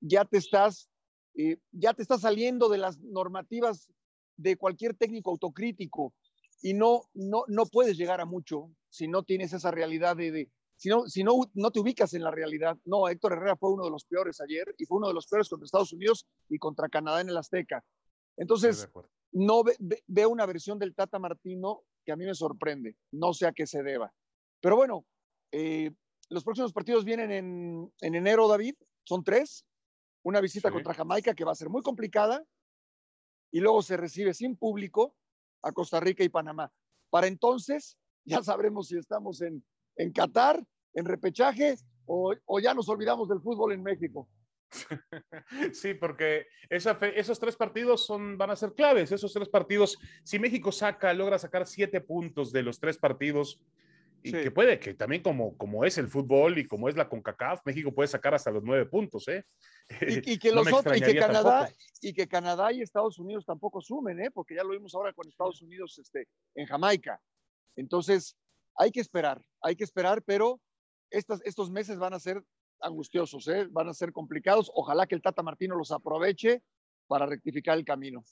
Ya 0.01 0.25
te 0.25 0.39
estás, 0.39 0.89
eh, 1.35 1.59
ya 1.73 1.95
te 1.95 2.03
estás 2.03 2.23
saliendo 2.23 2.69
de 2.69 2.79
las 2.79 2.99
normativas 2.99 3.89
de 4.37 4.57
cualquier 4.57 4.95
técnico 4.95 5.31
autocrítico 5.31 6.15
y 6.63 6.75
no, 6.75 7.03
no, 7.13 7.45
no 7.49 7.67
puedes 7.67 7.97
llegar 7.97 8.21
a 8.21 8.25
mucho 8.25 8.71
si 8.89 9.07
no 9.09 9.23
tienes 9.23 9.53
esa 9.53 9.71
realidad 9.71 10.17
de, 10.17 10.51
si, 10.77 10.89
no, 10.89 11.07
si 11.07 11.23
no, 11.23 11.51
no 11.55 11.71
te 11.71 11.81
ubicas 11.81 12.15
en 12.15 12.23
la 12.23 12.31
realidad. 12.31 12.79
No, 12.85 13.09
Héctor 13.09 13.35
Herrera 13.35 13.57
fue 13.57 13.73
uno 13.73 13.85
de 13.85 13.91
los 13.91 14.05
peores 14.05 14.41
ayer 14.41 14.75
y 14.79 14.87
fue 14.87 14.99
uno 14.99 15.09
de 15.09 15.15
los 15.15 15.27
peores 15.27 15.49
contra 15.49 15.67
Estados 15.67 15.93
Unidos 15.93 16.27
y 16.49 16.59
contra 16.59 16.89
Canadá 16.89 17.21
en 17.21 17.29
el 17.29 17.37
Azteca. 17.37 17.85
Entonces, 18.37 18.89
no 19.35 19.63
veo 20.07 20.31
una 20.31 20.47
versión 20.47 20.79
del 20.79 20.95
Tata 20.95 21.19
Martino 21.19 21.83
que 22.05 22.13
a 22.13 22.17
mí 22.17 22.25
me 22.25 22.35
sorprende. 22.35 22.97
No 23.11 23.35
sé 23.35 23.47
a 23.47 23.53
qué 23.53 23.67
se 23.67 23.83
deba. 23.83 24.15
Pero 24.61 24.77
bueno, 24.77 25.05
eh, 25.51 25.91
los 26.31 26.45
próximos 26.45 26.73
partidos 26.73 27.05
vienen 27.05 27.33
en, 27.33 27.93
enero, 28.01 28.49
David. 28.49 28.77
Son 29.03 29.25
tres. 29.25 29.67
Una 30.23 30.41
visita 30.41 30.71
contra 30.71 30.95
Jamaica 30.95 31.35
que 31.35 31.45
va 31.45 31.53
a 31.53 31.57
ser 31.57 31.69
muy 31.69 31.83
complicada. 31.83 32.45
Y 33.51 33.61
luego 33.61 33.83
se 33.83 33.97
recibe 33.97 34.35
sin 34.35 34.57
público 34.57 35.17
a 35.63 35.73
Costa 35.73 36.01
Rica 36.01 36.23
y 36.23 36.29
Panamá. 36.29 36.73
Para 37.11 37.27
entonces 37.27 37.99
ya 38.25 38.43
sabremos 38.43 38.89
si 38.89 38.97
estamos 38.97 39.43
en, 39.43 39.65
en 39.97 40.13
Qatar, 40.13 40.65
en 40.95 41.05
repechaje 41.05 41.77
o, 42.07 42.35
o 42.47 42.61
ya 42.61 42.73
nos 42.73 42.89
olvidamos 42.89 43.29
del 43.29 43.41
fútbol 43.41 43.73
en 43.73 43.83
México. 43.83 44.29
Sí, 45.73 45.95
porque 45.95 46.47
esos 46.69 47.39
tres 47.39 47.57
partidos 47.57 48.07
son, 48.07 48.37
van 48.39 48.51
a 48.51 48.57
ser 48.57 48.75
claves. 48.75 49.13
Esos 49.13 49.33
tres 49.33 49.49
partidos, 49.49 49.99
si 50.23 50.39
México 50.39 50.73
saca, 50.73 51.13
logra 51.13 51.39
sacar 51.39 51.67
siete 51.67 52.01
puntos 52.01 52.53
de 52.53 52.63
los 52.63 52.79
tres 52.79 52.99
partidos, 52.99 53.61
y 54.27 54.33
que 54.33 54.51
puede, 54.51 54.81
que 54.81 54.95
también 54.95 55.23
como, 55.23 55.55
como 55.59 55.85
es 55.85 55.99
el 55.99 56.09
fútbol 56.09 56.57
y 56.57 56.67
como 56.67 56.89
es 56.89 56.97
la 56.97 57.11
CONCACAF, 57.11 57.61
México 57.67 57.93
puede 57.93 58.09
sacar 58.09 58.35
hasta 58.35 58.51
los 58.51 58.65
nueve 58.65 58.87
puntos, 58.87 59.29
¿eh? 59.29 59.45
Y, 60.01 60.39
que, 60.39 60.51
los 60.53 60.73
otros, 60.73 60.97
y 60.97 61.03
que 61.03 61.15
Canadá, 61.15 61.71
y 62.01 62.15
que 62.15 62.27
Canadá 62.27 62.73
y 62.73 62.81
Estados 62.81 63.19
Unidos 63.19 63.45
tampoco 63.45 63.83
sumen, 63.83 64.19
¿eh? 64.21 64.31
Porque 64.31 64.55
ya 64.55 64.65
lo 64.65 64.71
vimos 64.71 64.95
ahora 64.95 65.13
con 65.13 65.29
Estados 65.29 65.61
Unidos 65.61 65.99
este, 65.99 66.27
en 66.55 66.65
Jamaica. 66.65 67.21
Entonces, 67.77 68.35
hay 68.77 68.91
que 68.91 69.01
esperar, 69.01 69.45
hay 69.61 69.77
que 69.77 69.85
esperar, 69.85 70.23
pero 70.23 70.59
estas, 71.11 71.43
estos 71.45 71.71
meses 71.71 71.99
van 71.99 72.15
a 72.15 72.19
ser 72.19 72.43
angustiosos, 72.81 73.49
¿eh? 73.49 73.67
van 73.71 73.89
a 73.89 73.95
ser 73.95 74.13
complicados. 74.13 74.71
Ojalá 74.75 75.07
que 75.07 75.15
el 75.15 75.23
Tata 75.23 75.43
Martino 75.43 75.77
los 75.77 75.91
aproveche 75.91 76.63
para 77.07 77.27
rectificar 77.27 77.79
el 77.79 77.85
camino. 77.85 78.25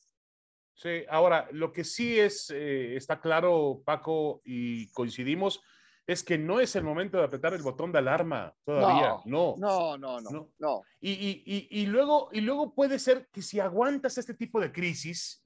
Sí, 0.75 1.05
ahora, 1.09 1.49
lo 1.53 1.73
que 1.73 1.85
sí 1.85 2.19
es, 2.19 2.51
eh, 2.51 2.97
está 2.97 3.21
claro, 3.21 3.83
Paco, 3.85 4.41
y 4.45 4.89
coincidimos, 4.93 5.63
es 6.07 6.25
que 6.25 6.39
no 6.39 6.61
es 6.61 6.75
el 6.75 6.83
momento 6.83 7.19
de 7.19 7.25
apretar 7.25 7.55
el 7.55 7.63
botón 7.63 7.93
de 7.93 7.99
alarma 7.99 8.55
todavía. 8.65 9.17
No, 9.25 9.55
no, 9.59 9.97
no, 9.97 10.21
no. 10.21 10.51
no, 10.59 10.83
Y, 11.01 11.13
y, 11.13 11.69
y, 11.71 11.87
luego, 11.87 12.29
y 12.33 12.41
luego 12.41 12.75
puede 12.75 12.99
ser 12.99 13.29
que 13.31 13.43
si 13.43 13.61
aguantas 13.61 14.19
este 14.19 14.35
tipo 14.35 14.61
de 14.61 14.73
crisis, 14.73 15.45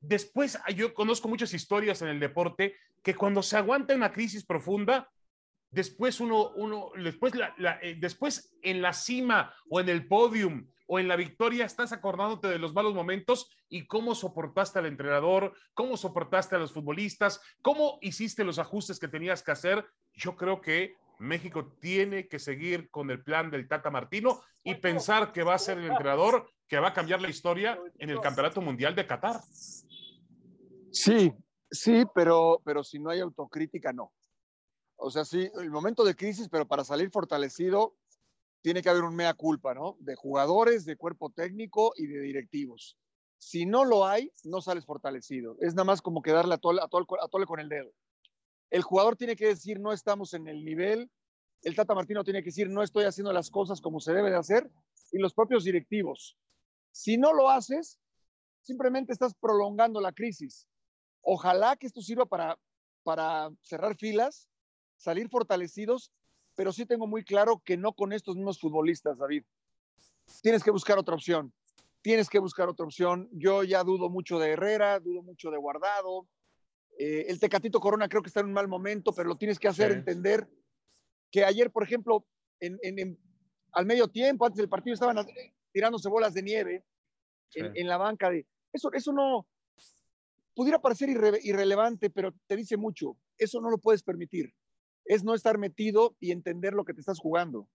después, 0.00 0.58
yo 0.74 0.92
conozco 0.94 1.28
muchas 1.28 1.54
historias 1.54 2.02
en 2.02 2.08
el 2.08 2.18
deporte 2.18 2.74
que 3.02 3.14
cuando 3.14 3.42
se 3.42 3.56
aguanta 3.56 3.94
una 3.94 4.10
crisis 4.10 4.44
profunda, 4.44 5.08
después 5.74 6.20
uno, 6.20 6.50
uno 6.50 6.90
después, 6.96 7.32
eh, 7.82 7.96
después 7.98 8.56
en 8.62 8.80
la 8.80 8.92
cima 8.92 9.54
o 9.68 9.80
en 9.80 9.88
el 9.88 10.06
podium 10.06 10.68
o 10.86 10.98
en 10.98 11.08
la 11.08 11.16
victoria 11.16 11.64
estás 11.64 11.92
acordándote 11.92 12.48
de 12.48 12.58
los 12.58 12.74
malos 12.74 12.94
momentos 12.94 13.50
y 13.68 13.86
cómo 13.86 14.14
soportaste 14.14 14.78
al 14.78 14.86
entrenador, 14.86 15.54
cómo 15.72 15.96
soportaste 15.96 16.56
a 16.56 16.58
los 16.58 16.72
futbolistas, 16.72 17.40
cómo 17.62 17.98
hiciste 18.02 18.44
los 18.44 18.58
ajustes 18.58 18.98
que 18.98 19.08
tenías 19.08 19.42
que 19.42 19.52
hacer. 19.52 19.84
Yo 20.12 20.36
creo 20.36 20.60
que 20.60 20.94
México 21.18 21.72
tiene 21.80 22.28
que 22.28 22.38
seguir 22.38 22.90
con 22.90 23.10
el 23.10 23.22
plan 23.22 23.50
del 23.50 23.66
Tata 23.66 23.90
Martino 23.90 24.42
y 24.62 24.74
pensar 24.74 25.32
que 25.32 25.42
va 25.42 25.54
a 25.54 25.58
ser 25.58 25.78
el 25.78 25.90
entrenador 25.90 26.48
que 26.68 26.78
va 26.78 26.88
a 26.88 26.94
cambiar 26.94 27.20
la 27.20 27.30
historia 27.30 27.78
en 27.98 28.10
el 28.10 28.20
Campeonato 28.20 28.60
Mundial 28.60 28.94
de 28.94 29.06
Qatar. 29.06 29.40
Sí, 30.92 31.32
sí, 31.70 32.04
pero, 32.14 32.60
pero 32.64 32.84
si 32.84 32.98
no 32.98 33.10
hay 33.10 33.20
autocrítica, 33.20 33.92
no. 33.92 34.12
O 35.04 35.10
sea, 35.10 35.26
sí, 35.26 35.50
el 35.60 35.70
momento 35.70 36.02
de 36.02 36.16
crisis, 36.16 36.48
pero 36.48 36.66
para 36.66 36.82
salir 36.82 37.10
fortalecido 37.10 37.94
tiene 38.62 38.80
que 38.80 38.88
haber 38.88 39.02
un 39.02 39.14
mea 39.14 39.34
culpa, 39.34 39.74
¿no? 39.74 39.98
De 40.00 40.14
jugadores, 40.14 40.86
de 40.86 40.96
cuerpo 40.96 41.28
técnico 41.28 41.92
y 41.98 42.06
de 42.06 42.20
directivos. 42.20 42.96
Si 43.36 43.66
no 43.66 43.84
lo 43.84 44.06
hay, 44.06 44.32
no 44.44 44.62
sales 44.62 44.86
fortalecido. 44.86 45.58
Es 45.60 45.74
nada 45.74 45.84
más 45.84 46.00
como 46.00 46.22
que 46.22 46.32
darle 46.32 46.54
a 46.54 46.56
tole, 46.56 46.80
a, 46.80 46.84
a 46.84 47.46
con 47.46 47.60
el 47.60 47.68
dedo. 47.68 47.92
El 48.70 48.80
jugador 48.80 49.16
tiene 49.16 49.36
que 49.36 49.48
decir, 49.48 49.78
no 49.78 49.92
estamos 49.92 50.32
en 50.32 50.48
el 50.48 50.64
nivel. 50.64 51.10
El 51.64 51.76
Tata 51.76 51.94
Martino 51.94 52.24
tiene 52.24 52.40
que 52.40 52.46
decir, 52.46 52.70
no 52.70 52.82
estoy 52.82 53.04
haciendo 53.04 53.30
las 53.30 53.50
cosas 53.50 53.82
como 53.82 54.00
se 54.00 54.14
debe 54.14 54.30
de 54.30 54.36
hacer. 54.36 54.70
Y 55.12 55.18
los 55.18 55.34
propios 55.34 55.64
directivos. 55.64 56.38
Si 56.92 57.18
no 57.18 57.34
lo 57.34 57.50
haces, 57.50 58.00
simplemente 58.62 59.12
estás 59.12 59.34
prolongando 59.34 60.00
la 60.00 60.12
crisis. 60.12 60.66
Ojalá 61.20 61.76
que 61.76 61.88
esto 61.88 62.00
sirva 62.00 62.24
para, 62.24 62.58
para 63.02 63.50
cerrar 63.60 63.96
filas 63.96 64.48
salir 64.96 65.28
fortalecidos, 65.28 66.12
pero 66.54 66.72
sí 66.72 66.86
tengo 66.86 67.06
muy 67.06 67.24
claro 67.24 67.62
que 67.64 67.76
no 67.76 67.92
con 67.92 68.12
estos 68.12 68.36
mismos 68.36 68.60
futbolistas, 68.60 69.18
David. 69.18 69.44
Tienes 70.42 70.62
que 70.62 70.70
buscar 70.70 70.98
otra 70.98 71.14
opción. 71.14 71.52
Tienes 72.02 72.28
que 72.28 72.38
buscar 72.38 72.68
otra 72.68 72.84
opción. 72.84 73.28
Yo 73.32 73.62
ya 73.62 73.82
dudo 73.82 74.08
mucho 74.08 74.38
de 74.38 74.50
Herrera, 74.50 75.00
dudo 75.00 75.22
mucho 75.22 75.50
de 75.50 75.58
Guardado. 75.58 76.28
Eh, 76.98 77.26
el 77.28 77.40
Tecatito 77.40 77.80
Corona 77.80 78.08
creo 78.08 78.22
que 78.22 78.28
está 78.28 78.40
en 78.40 78.46
un 78.46 78.52
mal 78.52 78.68
momento, 78.68 79.12
pero 79.12 79.28
lo 79.28 79.36
tienes 79.36 79.58
que 79.58 79.68
hacer 79.68 79.90
entender 79.90 80.48
que 81.30 81.44
ayer, 81.44 81.70
por 81.70 81.82
ejemplo, 81.82 82.24
en, 82.60 83.18
al 83.72 83.86
medio 83.86 84.08
tiempo, 84.08 84.46
antes 84.46 84.58
del 84.58 84.68
partido, 84.68 84.94
estaban 84.94 85.16
tirándose 85.72 86.08
bolas 86.08 86.34
de 86.34 86.42
nieve 86.42 86.84
en, 87.54 87.88
la 87.88 87.96
banca. 87.96 88.30
De, 88.30 88.46
eso, 88.72 88.92
eso 88.92 89.12
no 89.12 89.46
pudiera 90.54 90.80
parecer 90.80 91.08
irrelevante, 91.08 92.10
pero 92.10 92.32
te 92.46 92.56
dice 92.56 92.76
mucho. 92.76 93.16
Eso 93.36 93.60
no 93.60 93.70
lo 93.70 93.78
puedes 93.78 94.02
permitir 94.02 94.54
es 95.04 95.24
no 95.24 95.34
estar 95.34 95.58
metido 95.58 96.16
y 96.20 96.32
entender 96.32 96.72
lo 96.72 96.84
que 96.84 96.94
te 96.94 97.00
estás 97.00 97.18
jugando. 97.18 97.68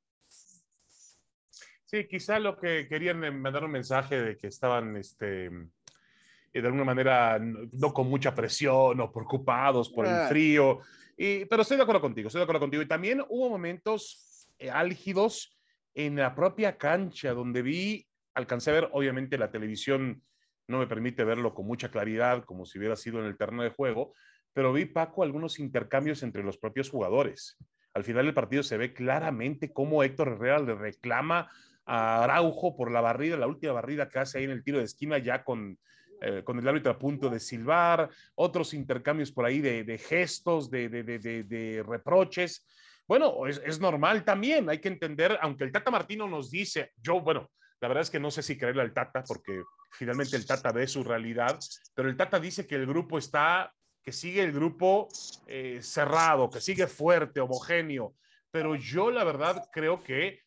Sí, 1.86 2.07
quizá 2.07 2.38
lo 2.39 2.59
que 2.59 2.88
querían 2.88 3.41
mandar 3.41 3.63
un 3.63 3.71
mensaje 3.71 4.21
de 4.21 4.38
que 4.38 4.48
estaban, 4.48 4.95
este, 4.95 5.48
eh, 5.48 6.62
de 6.62 6.67
alguna 6.67 6.83
manera, 6.83 7.39
no 7.39 7.93
con 7.93 8.07
mucha 8.07 8.36
presión 8.36 9.00
o 9.00 9.12
preocupados 9.12 9.89
por 9.89 10.05
el 10.05 10.27
frío. 10.27 10.81
Y, 11.17 11.45
pero 11.45 11.63
estoy 11.63 11.77
de 11.77 11.83
acuerdo 11.83 12.01
contigo, 12.01 12.27
estoy 12.27 12.39
de 12.39 12.43
acuerdo 12.43 12.62
contigo. 12.62 12.83
Y 12.83 12.88
también 12.88 13.24
hubo 13.27 13.50
momentos 13.50 14.48
eh, 14.59 14.69
álgidos 14.69 15.57
en 15.95 16.15
la 16.15 16.36
propia 16.36 16.77
cancha 16.77 17.33
donde 17.33 17.62
vi, 17.62 18.07
alcancé 18.36 18.69
a 18.69 18.74
ver, 18.74 18.89
obviamente 18.91 19.38
la 19.38 19.51
televisión 19.51 20.21
no 20.67 20.77
me 20.77 20.88
permite 20.88 21.24
verlo 21.24 21.55
con 21.55 21.65
mucha 21.65 21.89
claridad, 21.89 22.45
como 22.45 22.65
si 22.65 22.77
hubiera 22.77 22.95
sido 22.95 23.19
en 23.19 23.25
el 23.25 23.36
terreno 23.36 23.63
de 23.63 23.71
juego, 23.71 24.13
pero 24.59 24.73
vi, 24.73 24.83
Paco, 24.83 25.23
algunos 25.23 25.57
intercambios 25.57 26.21
entre 26.21 26.43
los 26.43 26.57
propios 26.57 26.89
jugadores. 26.89 27.55
Al 27.93 28.03
final 28.03 28.25
del 28.25 28.33
partido 28.33 28.61
se 28.61 28.75
ve 28.75 28.91
claramente 28.91 29.71
cómo 29.71 30.03
Héctor 30.03 30.33
Herrera 30.33 30.59
le 30.59 30.75
reclama 30.75 31.49
a 31.85 32.25
Araujo 32.25 32.75
por 32.75 32.91
la 32.91 32.99
barrida, 32.99 33.37
la 33.37 33.47
última 33.47 33.71
barrida 33.71 34.09
que 34.09 34.19
hace 34.19 34.37
ahí 34.37 34.43
en 34.43 34.51
el 34.51 34.61
tiro 34.61 34.79
de 34.79 34.83
esquina 34.83 35.17
ya 35.17 35.45
con, 35.45 35.79
eh, 36.19 36.43
con 36.43 36.59
el 36.59 36.67
árbitro 36.67 36.91
a 36.91 36.99
punto 36.99 37.29
de 37.29 37.39
silbar, 37.39 38.09
otros 38.35 38.73
intercambios 38.73 39.31
por 39.31 39.45
ahí 39.45 39.61
de, 39.61 39.97
gestos, 39.97 40.69
de, 40.69 41.85
reproches. 41.87 42.67
Bueno, 43.07 43.47
es, 43.47 43.61
es, 43.65 43.79
normal 43.79 44.25
también, 44.25 44.69
hay 44.69 44.79
que 44.79 44.89
entender, 44.89 45.39
aunque 45.41 45.63
el 45.63 45.71
Tata 45.71 45.89
Martino 45.89 46.27
nos 46.27 46.51
dice, 46.51 46.91
yo, 47.01 47.21
bueno, 47.21 47.49
la 47.79 47.87
verdad 47.87 48.01
es 48.01 48.09
que 48.09 48.19
no 48.19 48.29
sé 48.29 48.43
si 48.43 48.57
creerle 48.57 48.81
al 48.81 48.91
Tata, 48.91 49.23
porque 49.25 49.63
finalmente 49.93 50.35
el 50.35 50.45
Tata 50.45 50.73
ve 50.73 50.85
su 50.85 51.01
realidad, 51.01 51.57
pero 51.95 52.09
el 52.09 52.17
Tata 52.17 52.41
dice 52.41 52.67
que 52.67 52.75
el 52.75 52.85
grupo 52.85 53.17
está, 53.17 53.73
que 54.09 54.13
sigue 54.13 54.41
el 54.41 54.51
grupo 54.51 55.07
eh, 55.45 55.81
cerrado, 55.83 56.49
que 56.49 56.59
sigue 56.59 56.87
fuerte, 56.87 57.41
homogéneo, 57.41 58.15
pero 58.49 58.75
yo 58.75 59.11
la 59.11 59.23
verdad 59.23 59.69
creo 59.71 60.01
que 60.01 60.39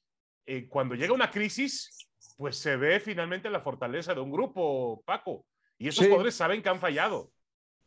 eh, 0.47 0.67
cuando 0.69 0.97
llega 0.97 1.13
una 1.13 1.31
crisis, 1.31 2.09
pues 2.37 2.57
se 2.57 2.75
ve 2.75 2.99
finalmente 2.99 3.49
la 3.51 3.61
fortaleza 3.61 4.15
de 4.15 4.21
un 4.21 4.33
grupo, 4.33 5.01
Paco. 5.07 5.47
Y 5.79 5.87
esos 5.87 6.05
jugadores 6.07 6.35
saben 6.35 6.61
que 6.61 6.71
han 6.71 6.81
fallado. 6.81 7.31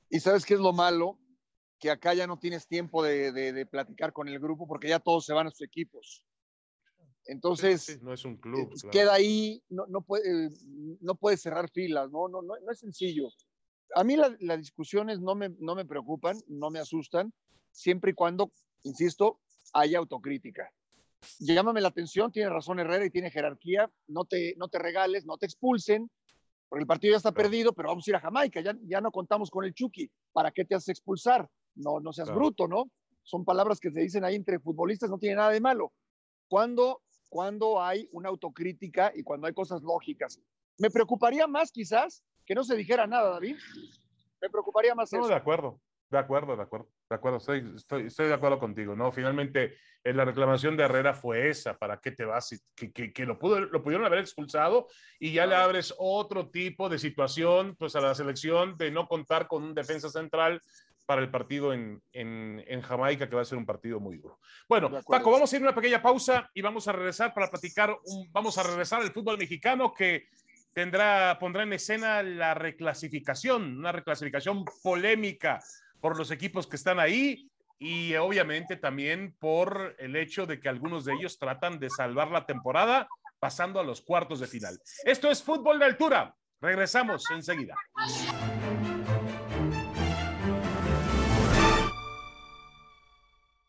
¿Y 0.10 0.22
sabes 0.22 0.46
qué 0.46 0.54
es 0.54 0.62
lo 0.62 0.72
malo? 0.72 1.20
Que 1.78 1.92
acá 1.92 2.14
ya 2.14 2.26
no 2.26 2.40
tienes 2.40 2.70
tiempo 2.70 3.04
de, 3.04 3.68
platicar 3.70 4.14
con 4.14 4.30
el 4.30 4.40
grupo 4.40 4.70
porque 4.70 4.88
ya 4.88 5.02
todos 5.02 5.26
se 5.26 5.34
van 5.34 5.48
a 5.48 5.52
sus 5.52 5.64
equipos. 5.64 6.24
Entonces, 7.26 8.02
no 8.02 8.14
es 8.14 8.24
un 8.24 8.38
club. 8.38 8.72
Eh, 8.72 8.88
queda 8.94 9.14
ahí, 9.14 9.62
no, 9.68 9.88
no, 9.88 10.04
puede, 10.04 10.52
no 11.02 11.16
puede 11.16 11.36
cerrar 11.36 11.70
filas, 11.70 12.10
no, 12.12 12.30
no, 12.30 12.42
no, 12.42 12.54
no 12.62 12.72
es 12.72 12.80
sencillo. 12.80 13.28
A 13.94 14.04
mí 14.04 14.16
las 14.16 14.60
discusiones 14.60 15.20
no 15.20 15.36
me, 15.36 15.50
no 15.60 15.76
me 15.76 15.86
preocupan, 15.86 16.38
no 16.48 16.70
me 16.70 16.80
asustan, 16.80 17.34
siempre 17.72 18.12
y 18.12 18.14
cuando, 18.14 18.52
insisto, 18.84 19.40
haya 19.74 20.00
autocrítica. 20.00 20.72
Llámame 21.40 21.82
la 21.82 21.90
atención, 21.90 22.32
tiene 22.32 22.50
razón 22.50 22.80
Herrera 22.80 23.06
y 23.06 23.10
tiene 23.10 23.32
jerarquía, 23.32 23.92
no 24.08 24.26
te, 24.26 24.56
no 24.58 24.68
te 24.68 24.80
regales, 24.80 25.26
no 25.26 25.38
te 25.38 25.46
expulsen, 25.46 26.10
porque 26.70 26.84
el 26.84 26.88
partido 26.88 27.12
ya 27.14 27.18
está 27.18 27.32
perdido, 27.32 27.74
pero 27.74 27.90
vamos 27.90 28.08
a 28.08 28.12
ir 28.12 28.16
a 28.16 28.20
Jamaica, 28.20 28.62
ya, 28.62 28.76
ya 28.84 29.02
no 29.02 29.12
contamos 29.12 29.50
con 29.50 29.66
el 29.66 29.74
Chucky, 29.74 30.10
¿para 30.34 30.52
qué 30.52 30.66
te 30.66 30.76
haces 30.76 30.90
expulsar? 30.90 31.50
No, 31.76 32.00
no 32.00 32.14
seas 32.14 32.34
bruto, 32.34 32.68
¿no? 32.68 32.90
Son 33.24 33.44
palabras 33.44 33.80
que 33.80 33.92
se 33.92 34.02
dicen 34.02 34.24
ahí 34.24 34.36
entre 34.36 34.60
futbolistas, 34.60 35.10
no 35.10 35.18
tiene 35.18 35.36
nada 35.38 35.52
de 35.52 35.62
malo. 35.62 35.94
Cuando, 36.48 37.02
cuando 37.30 37.82
hay 37.82 38.08
una 38.12 38.30
autocrítica 38.30 39.12
y 39.16 39.24
cuando 39.24 39.48
hay 39.48 39.54
cosas 39.54 39.82
lógicas. 39.82 40.40
Me 40.78 40.92
preocuparía 40.92 41.48
más 41.48 41.72
quizás 41.72 42.24
que 42.46 42.56
no 42.56 42.64
se 42.64 42.76
dijera 42.76 43.08
nada, 43.08 43.32
David. 43.32 43.58
Me 44.42 44.50
preocuparía 44.50 44.94
más 44.96 45.12
no, 45.14 45.28
de 45.28 45.34
acuerdo. 45.34 45.80
De 46.10 46.20
acuerdo, 46.20 46.56
de 46.56 46.62
acuerdo, 46.62 46.88
de 47.10 47.16
acuerdo, 47.16 47.38
estoy, 47.40 47.74
estoy, 47.76 48.06
estoy, 48.06 48.28
de 48.28 48.36
acuerdo 48.36 48.60
contigo, 48.60 48.96
¿no? 48.96 49.12
Finalmente, 49.12 49.76
en 50.04 50.12
eh, 50.12 50.14
la 50.14 50.24
reclamación 50.24 50.78
de 50.78 50.84
Herrera 50.84 51.16
fue 51.16 51.50
esa, 51.50 51.76
¿para 51.78 52.00
qué 52.00 52.12
te 52.12 52.24
vas? 52.24 52.64
Que, 52.76 52.92
que, 52.92 53.12
que 53.12 53.26
lo, 53.26 53.40
pudo, 53.40 53.60
lo 53.60 53.82
pudieron 53.82 54.06
haber 54.06 54.20
expulsado 54.20 54.88
y 55.20 55.34
ya 55.34 55.48
le 55.48 55.56
abres 55.56 55.96
otro 55.98 56.52
tipo 56.52 56.90
de 56.90 57.00
situación, 57.00 57.76
pues 57.76 57.96
a 57.96 58.02
la 58.02 58.14
selección 58.14 58.78
de 58.78 58.92
no 58.92 59.08
contar 59.08 59.48
con 59.48 59.64
un 59.64 59.74
defensa 59.74 60.10
central 60.10 60.62
para 61.06 61.22
el 61.22 61.30
partido 61.30 61.74
en, 61.74 62.02
en, 62.14 62.64
en 62.68 62.82
Jamaica, 62.82 63.28
que 63.28 63.36
va 63.36 63.42
a 63.42 63.46
ser 63.46 63.58
un 63.58 63.66
partido 63.66 64.00
muy 64.00 64.18
duro. 64.18 64.40
Bueno, 64.68 64.92
Paco, 65.08 65.32
vamos 65.32 65.52
a 65.52 65.56
ir 65.56 65.62
a 65.64 65.66
una 65.66 65.76
pequeña 65.76 66.02
pausa 66.02 66.50
y 66.54 66.62
vamos 66.62 66.88
a 66.88 66.92
regresar 66.92 67.34
para 67.34 67.50
platicar, 67.50 67.96
un, 68.06 68.32
vamos 68.32 68.58
a 68.58 68.64
regresar 68.64 69.02
al 69.02 69.12
fútbol 69.12 69.38
mexicano 69.38 69.94
que 69.94 70.28
tendrá, 70.76 71.40
pondrá 71.40 71.64
en 71.64 71.74
escena 71.74 72.22
la 72.22 72.54
reclasificación, 72.54 73.80
una 73.80 73.94
reclasificación 73.94 74.66
polémica 74.84 75.62
por 76.02 76.18
los 76.18 76.32
equipos 76.32 76.68
que 76.68 76.76
están 76.76 77.00
ahí 77.00 77.50
y 77.80 78.14
obviamente 78.16 78.76
también 78.76 79.36
por 79.40 79.96
el 79.98 80.18
hecho 80.18 80.46
de 80.46 80.60
que 80.60 80.68
algunos 80.68 81.06
de 81.06 81.14
ellos 81.14 81.40
tratan 81.40 81.80
de 81.80 81.90
salvar 81.90 82.30
la 82.30 82.46
temporada 82.46 83.08
pasando 83.40 83.80
a 83.80 83.84
los 83.84 84.02
cuartos 84.02 84.42
de 84.42 84.48
final. 84.48 84.78
Esto 85.06 85.32
es 85.32 85.42
fútbol 85.42 85.80
de 85.80 85.86
altura. 85.86 86.36
Regresamos 86.60 87.24
enseguida. 87.32 87.76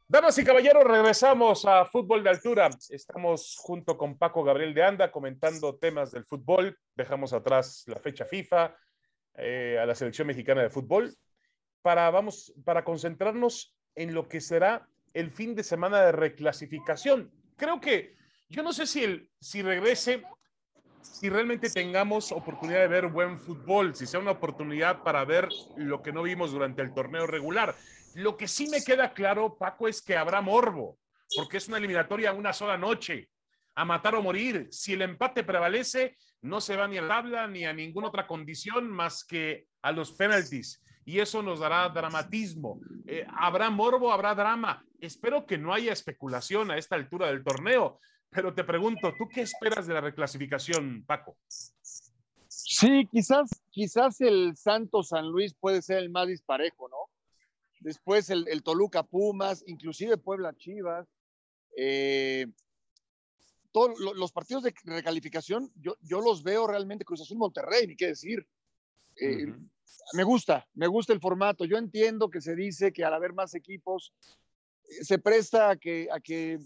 Damas 0.08 0.38
y 0.38 0.44
caballeros, 0.44 0.84
regresamos 0.84 1.64
a 1.64 1.84
fútbol 1.84 2.22
de 2.22 2.30
altura. 2.30 2.70
Estamos 2.90 3.56
junto 3.58 3.98
con 3.98 4.16
Paco 4.16 4.44
Gabriel 4.44 4.72
de 4.72 4.84
Anda 4.84 5.10
comentando 5.10 5.74
temas 5.78 6.12
del 6.12 6.24
fútbol. 6.24 6.78
Dejamos 6.94 7.32
atrás 7.32 7.82
la 7.88 7.98
fecha 7.98 8.24
FIFA, 8.24 8.76
eh, 9.34 9.76
a 9.82 9.84
la 9.84 9.96
selección 9.96 10.28
mexicana 10.28 10.62
de 10.62 10.70
fútbol 10.70 11.12
para, 11.82 12.08
vamos, 12.10 12.54
para 12.64 12.84
concentrarnos 12.84 13.76
en 13.96 14.14
lo 14.14 14.28
que 14.28 14.40
será 14.40 14.88
el 15.12 15.32
fin 15.32 15.56
de 15.56 15.64
semana 15.64 16.00
de 16.02 16.12
reclasificación. 16.12 17.32
Creo 17.56 17.80
que 17.80 18.14
yo 18.48 18.62
no 18.62 18.72
sé 18.72 18.86
si, 18.86 19.02
el, 19.02 19.28
si 19.40 19.60
regrese, 19.62 20.22
si 21.02 21.28
realmente 21.28 21.68
tengamos 21.68 22.30
oportunidad 22.30 22.78
de 22.78 22.88
ver 22.88 23.08
buen 23.08 23.40
fútbol, 23.40 23.96
si 23.96 24.06
sea 24.06 24.20
una 24.20 24.30
oportunidad 24.30 25.02
para 25.02 25.24
ver 25.24 25.48
lo 25.76 26.00
que 26.00 26.12
no 26.12 26.22
vimos 26.22 26.52
durante 26.52 26.80
el 26.80 26.94
torneo 26.94 27.26
regular. 27.26 27.74
Lo 28.16 28.38
que 28.38 28.48
sí 28.48 28.66
me 28.68 28.82
queda 28.82 29.12
claro, 29.12 29.58
Paco, 29.58 29.88
es 29.88 30.00
que 30.00 30.16
habrá 30.16 30.40
morbo, 30.40 30.98
porque 31.36 31.58
es 31.58 31.68
una 31.68 31.76
eliminatoria 31.76 32.32
una 32.32 32.54
sola 32.54 32.78
noche, 32.78 33.28
a 33.74 33.84
matar 33.84 34.14
o 34.14 34.22
morir. 34.22 34.68
Si 34.70 34.94
el 34.94 35.02
empate 35.02 35.44
prevalece, 35.44 36.16
no 36.40 36.62
se 36.62 36.76
va 36.76 36.88
ni 36.88 36.96
a 36.96 37.06
tabla 37.06 37.46
ni 37.46 37.66
a 37.66 37.74
ninguna 37.74 38.08
otra 38.08 38.26
condición 38.26 38.88
más 38.88 39.22
que 39.22 39.66
a 39.82 39.92
los 39.92 40.12
penaltis 40.12 40.82
y 41.04 41.20
eso 41.20 41.42
nos 41.42 41.60
dará 41.60 41.86
dramatismo. 41.90 42.80
Eh, 43.06 43.26
habrá 43.36 43.68
morbo, 43.68 44.10
habrá 44.10 44.34
drama. 44.34 44.82
Espero 44.98 45.44
que 45.44 45.58
no 45.58 45.74
haya 45.74 45.92
especulación 45.92 46.70
a 46.70 46.78
esta 46.78 46.96
altura 46.96 47.26
del 47.26 47.44
torneo, 47.44 48.00
pero 48.30 48.54
te 48.54 48.64
pregunto, 48.64 49.12
¿tú 49.18 49.28
qué 49.28 49.42
esperas 49.42 49.86
de 49.86 49.92
la 49.92 50.00
reclasificación, 50.00 51.04
Paco? 51.06 51.36
Sí, 52.48 53.06
quizás, 53.12 53.50
quizás 53.70 54.22
el 54.22 54.56
Santos 54.56 55.08
San 55.08 55.28
Luis 55.28 55.52
puede 55.52 55.82
ser 55.82 55.98
el 55.98 56.08
más 56.08 56.28
disparejo, 56.28 56.88
¿no? 56.88 57.14
Después 57.80 58.30
el, 58.30 58.62
Toluca 58.62 59.02
Pumas, 59.02 59.64
inclusive 59.66 60.16
Puebla 60.16 60.54
Chivas. 60.56 61.06
Eh, 61.76 62.46
todos 63.72 63.98
los 63.98 64.32
partidos 64.32 64.62
de 64.62 64.74
recalificación, 64.84 65.70
yo, 65.76 65.96
yo 66.00 66.20
los 66.20 66.42
veo 66.42 66.66
realmente 66.66 67.04
Cruz 67.04 67.20
Azul 67.20 67.36
Monterrey, 67.36 67.86
ni 67.86 67.96
qué 67.96 68.06
decir. 68.06 68.46
Eh, 69.20 69.52
me 70.12 70.24
gusta, 70.24 70.66
me 70.74 70.86
gusta 70.86 71.12
el 71.12 71.20
formato. 71.20 71.64
Yo 71.64 71.76
entiendo 71.76 72.30
que 72.30 72.40
se 72.40 72.54
dice 72.54 72.92
que 72.92 73.04
al 73.04 73.14
haber 73.14 73.32
más 73.32 73.54
equipos 73.54 74.12
eh, 74.88 75.04
se 75.04 75.18
presta 75.18 75.70
a 75.70 75.76
que, 75.76 76.08
a 76.10 76.20
que 76.20 76.58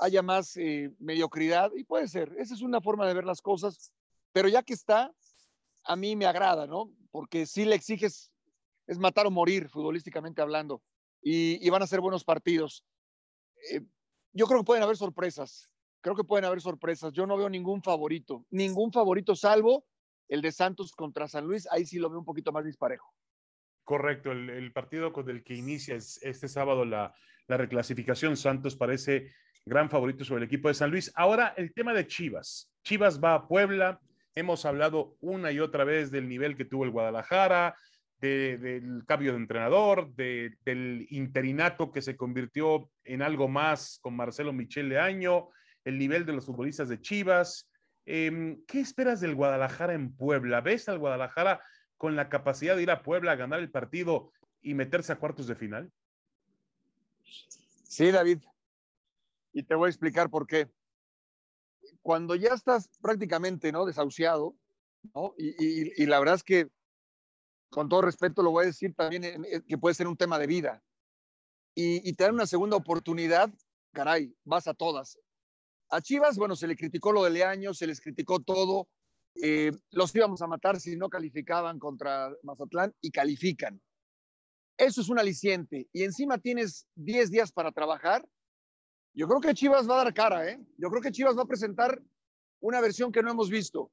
haya 0.00 0.22
más 0.22 0.56
eh, 0.56 0.92
mediocridad 0.98 1.70
y 1.76 1.84
puede 1.84 2.08
ser. 2.08 2.34
Esa 2.38 2.54
es 2.54 2.62
una 2.62 2.80
forma 2.80 3.06
de 3.06 3.14
ver 3.14 3.24
las 3.24 3.42
cosas, 3.42 3.92
pero 4.32 4.48
ya 4.48 4.62
que 4.62 4.72
está, 4.72 5.12
a 5.84 5.96
mí 5.96 6.16
me 6.16 6.26
agrada, 6.26 6.66
¿no? 6.66 6.90
Porque 7.10 7.46
si 7.46 7.64
le 7.64 7.74
exiges, 7.74 8.32
es 8.90 8.98
matar 8.98 9.24
o 9.24 9.30
morir, 9.30 9.68
futbolísticamente 9.68 10.42
hablando, 10.42 10.82
y, 11.22 11.70
van 11.70 11.82
a 11.82 11.86
ser 11.86 12.00
buenos 12.00 12.24
partidos. 12.24 12.84
Eh, 13.70 13.82
yo 14.32 14.46
creo 14.46 14.60
que 14.60 14.64
pueden 14.64 14.82
haber 14.82 14.96
sorpresas, 14.96 15.70
creo 16.00 16.16
que 16.16 16.24
pueden 16.24 16.44
haber 16.44 16.60
sorpresas. 16.60 17.12
Yo 17.12 17.24
no 17.24 17.36
veo 17.36 17.48
ningún 17.48 17.84
favorito, 17.84 18.44
ningún 18.50 18.92
favorito 18.92 19.36
salvo 19.36 19.86
el 20.28 20.42
de 20.42 20.50
Santos 20.50 20.90
contra 20.90 21.28
San 21.28 21.46
Luis, 21.46 21.68
ahí 21.70 21.86
sí 21.86 21.98
lo 22.00 22.10
veo 22.10 22.18
un 22.18 22.24
poquito 22.24 22.50
más 22.50 22.64
disparejo. 22.64 23.14
Correcto, 23.84 24.32
el, 24.32 24.72
partido 24.72 25.12
con 25.12 25.30
el 25.30 25.44
que 25.44 25.54
inicia 25.54 25.94
este 25.94 26.48
sábado 26.48 26.84
la, 26.84 27.14
la 27.46 27.56
reclasificación, 27.56 28.36
Santos 28.36 28.74
parece 28.74 29.32
gran 29.64 29.88
favorito 29.88 30.24
sobre 30.24 30.42
el 30.42 30.48
equipo 30.48 30.66
de 30.66 30.74
San 30.74 30.90
Luis. 30.90 31.12
Ahora 31.14 31.54
el 31.56 31.72
tema 31.72 31.94
de 31.94 32.08
Chivas. 32.08 32.72
Chivas 32.82 33.22
va 33.22 33.34
a 33.34 33.46
Puebla. 33.46 34.00
Hemos 34.34 34.64
hablado 34.64 35.16
una 35.20 35.52
y 35.52 35.60
otra 35.60 35.84
vez 35.84 36.10
del 36.10 36.28
nivel 36.28 36.56
que 36.56 36.64
tuvo 36.64 36.84
el 36.84 36.90
Guadalajara, 36.90 37.76
del 38.20 39.04
cambio 39.06 39.32
de 39.32 39.38
entrenador, 39.38 40.14
del 40.14 41.06
interinato 41.10 41.90
que 41.90 42.02
se 42.02 42.16
convirtió 42.16 42.90
en 43.04 43.22
algo 43.22 43.48
más 43.48 43.98
con 44.02 44.14
Marcelo 44.14 44.52
Michel 44.52 44.88
de 44.88 44.98
Año, 44.98 45.48
el 45.84 45.98
nivel 45.98 46.26
de 46.26 46.34
los 46.34 46.46
futbolistas 46.46 46.88
de 46.88 47.00
Chivas. 47.00 47.68
Em, 48.04 48.62
¿Qué 48.66 48.80
esperas 48.80 49.20
del 49.20 49.34
Guadalajara 49.34 49.94
en 49.94 50.14
Puebla? 50.14 50.60
¿Ves 50.60 50.88
al 50.88 50.98
Guadalajara 50.98 51.62
con 51.96 52.16
la 52.16 52.28
capacidad 52.28 52.76
de 52.76 52.82
ir 52.82 52.90
a 52.90 53.02
Puebla 53.02 53.32
a 53.32 53.36
ganar 53.36 53.60
el 53.60 53.70
partido 53.70 54.32
y 54.60 54.74
meterse 54.74 55.12
a 55.12 55.16
cuartos 55.16 55.46
de 55.46 55.54
final? 55.54 55.90
Sí, 57.84 58.10
David. 58.10 58.38
Y 59.52 59.62
te 59.64 59.74
voy 59.74 59.86
a 59.86 59.90
explicar 59.90 60.30
por 60.30 60.46
qué. 60.46 60.70
Cuando 62.02 62.34
ya 62.34 62.54
estás 62.54 62.88
prácticamente 63.02 63.72
¿no? 63.72 63.84
desahuciado, 63.84 64.54
¿no? 65.14 65.34
Y, 65.36 66.06
la 66.06 66.18
verdad 66.18 66.36
es 66.36 66.44
que, 66.44 66.68
con 67.70 67.88
todo 67.88 68.02
respeto, 68.02 68.42
lo 68.42 68.50
voy 68.50 68.64
a 68.64 68.66
decir 68.68 68.94
también 68.94 69.24
eh, 69.24 69.62
que 69.66 69.78
puede 69.78 69.94
ser 69.94 70.08
un 70.08 70.16
tema 70.16 70.38
de 70.38 70.46
vida. 70.46 70.82
Y, 71.74 72.08
y 72.08 72.12
te 72.14 72.28
una 72.30 72.46
segunda 72.46 72.76
oportunidad, 72.76 73.50
caray, 73.92 74.34
vas 74.44 74.66
a 74.66 74.74
todas. 74.74 75.18
A 75.88 76.00
Chivas, 76.00 76.36
bueno, 76.36 76.56
se 76.56 76.66
le 76.66 76.76
criticó 76.76 77.12
lo 77.12 77.24
de 77.24 77.30
Leaño, 77.30 77.74
se 77.74 77.86
les 77.86 78.00
criticó 78.00 78.40
todo. 78.40 78.88
Eh, 79.42 79.72
los 79.92 80.14
íbamos 80.14 80.42
a 80.42 80.46
matar 80.46 80.80
si 80.80 80.96
no 80.96 81.08
calificaban 81.08 81.78
contra 81.78 82.32
Mazatlán 82.42 82.94
y 83.00 83.10
califican. 83.10 83.80
Eso 84.76 85.00
es 85.00 85.08
un 85.08 85.18
aliciente. 85.18 85.88
Y 85.92 86.04
encima 86.04 86.38
tienes 86.38 86.86
10 86.96 87.30
días 87.30 87.52
para 87.52 87.72
trabajar. 87.72 88.26
Yo 89.14 89.28
creo 89.28 89.40
que 89.40 89.54
Chivas 89.54 89.88
va 89.88 90.00
a 90.00 90.04
dar 90.04 90.14
cara, 90.14 90.48
¿eh? 90.48 90.60
Yo 90.78 90.88
creo 90.90 91.02
que 91.02 91.12
Chivas 91.12 91.36
va 91.36 91.42
a 91.42 91.46
presentar 91.46 92.00
una 92.60 92.80
versión 92.80 93.12
que 93.12 93.22
no 93.22 93.30
hemos 93.30 93.50
visto. 93.50 93.90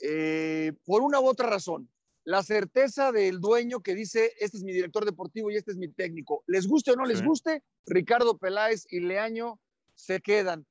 eh, 0.00 0.72
por 0.84 1.02
una 1.02 1.20
u 1.20 1.26
otra 1.26 1.48
razón. 1.48 1.88
La 2.24 2.42
certeza 2.44 3.10
del 3.10 3.40
dueño 3.40 3.80
que 3.80 3.94
dice, 3.94 4.32
este 4.38 4.56
es 4.56 4.62
mi 4.62 4.72
director 4.72 5.04
deportivo 5.04 5.50
y 5.50 5.56
este 5.56 5.72
es 5.72 5.76
mi 5.76 5.88
técnico. 5.88 6.44
Les 6.46 6.68
guste 6.68 6.92
o 6.92 6.96
no 6.96 7.04
les 7.04 7.22
guste, 7.22 7.64
Ricardo 7.84 8.38
Peláez 8.38 8.86
y 8.90 9.00
Leaño 9.00 9.60
se 9.94 10.20
quedan. 10.20 10.64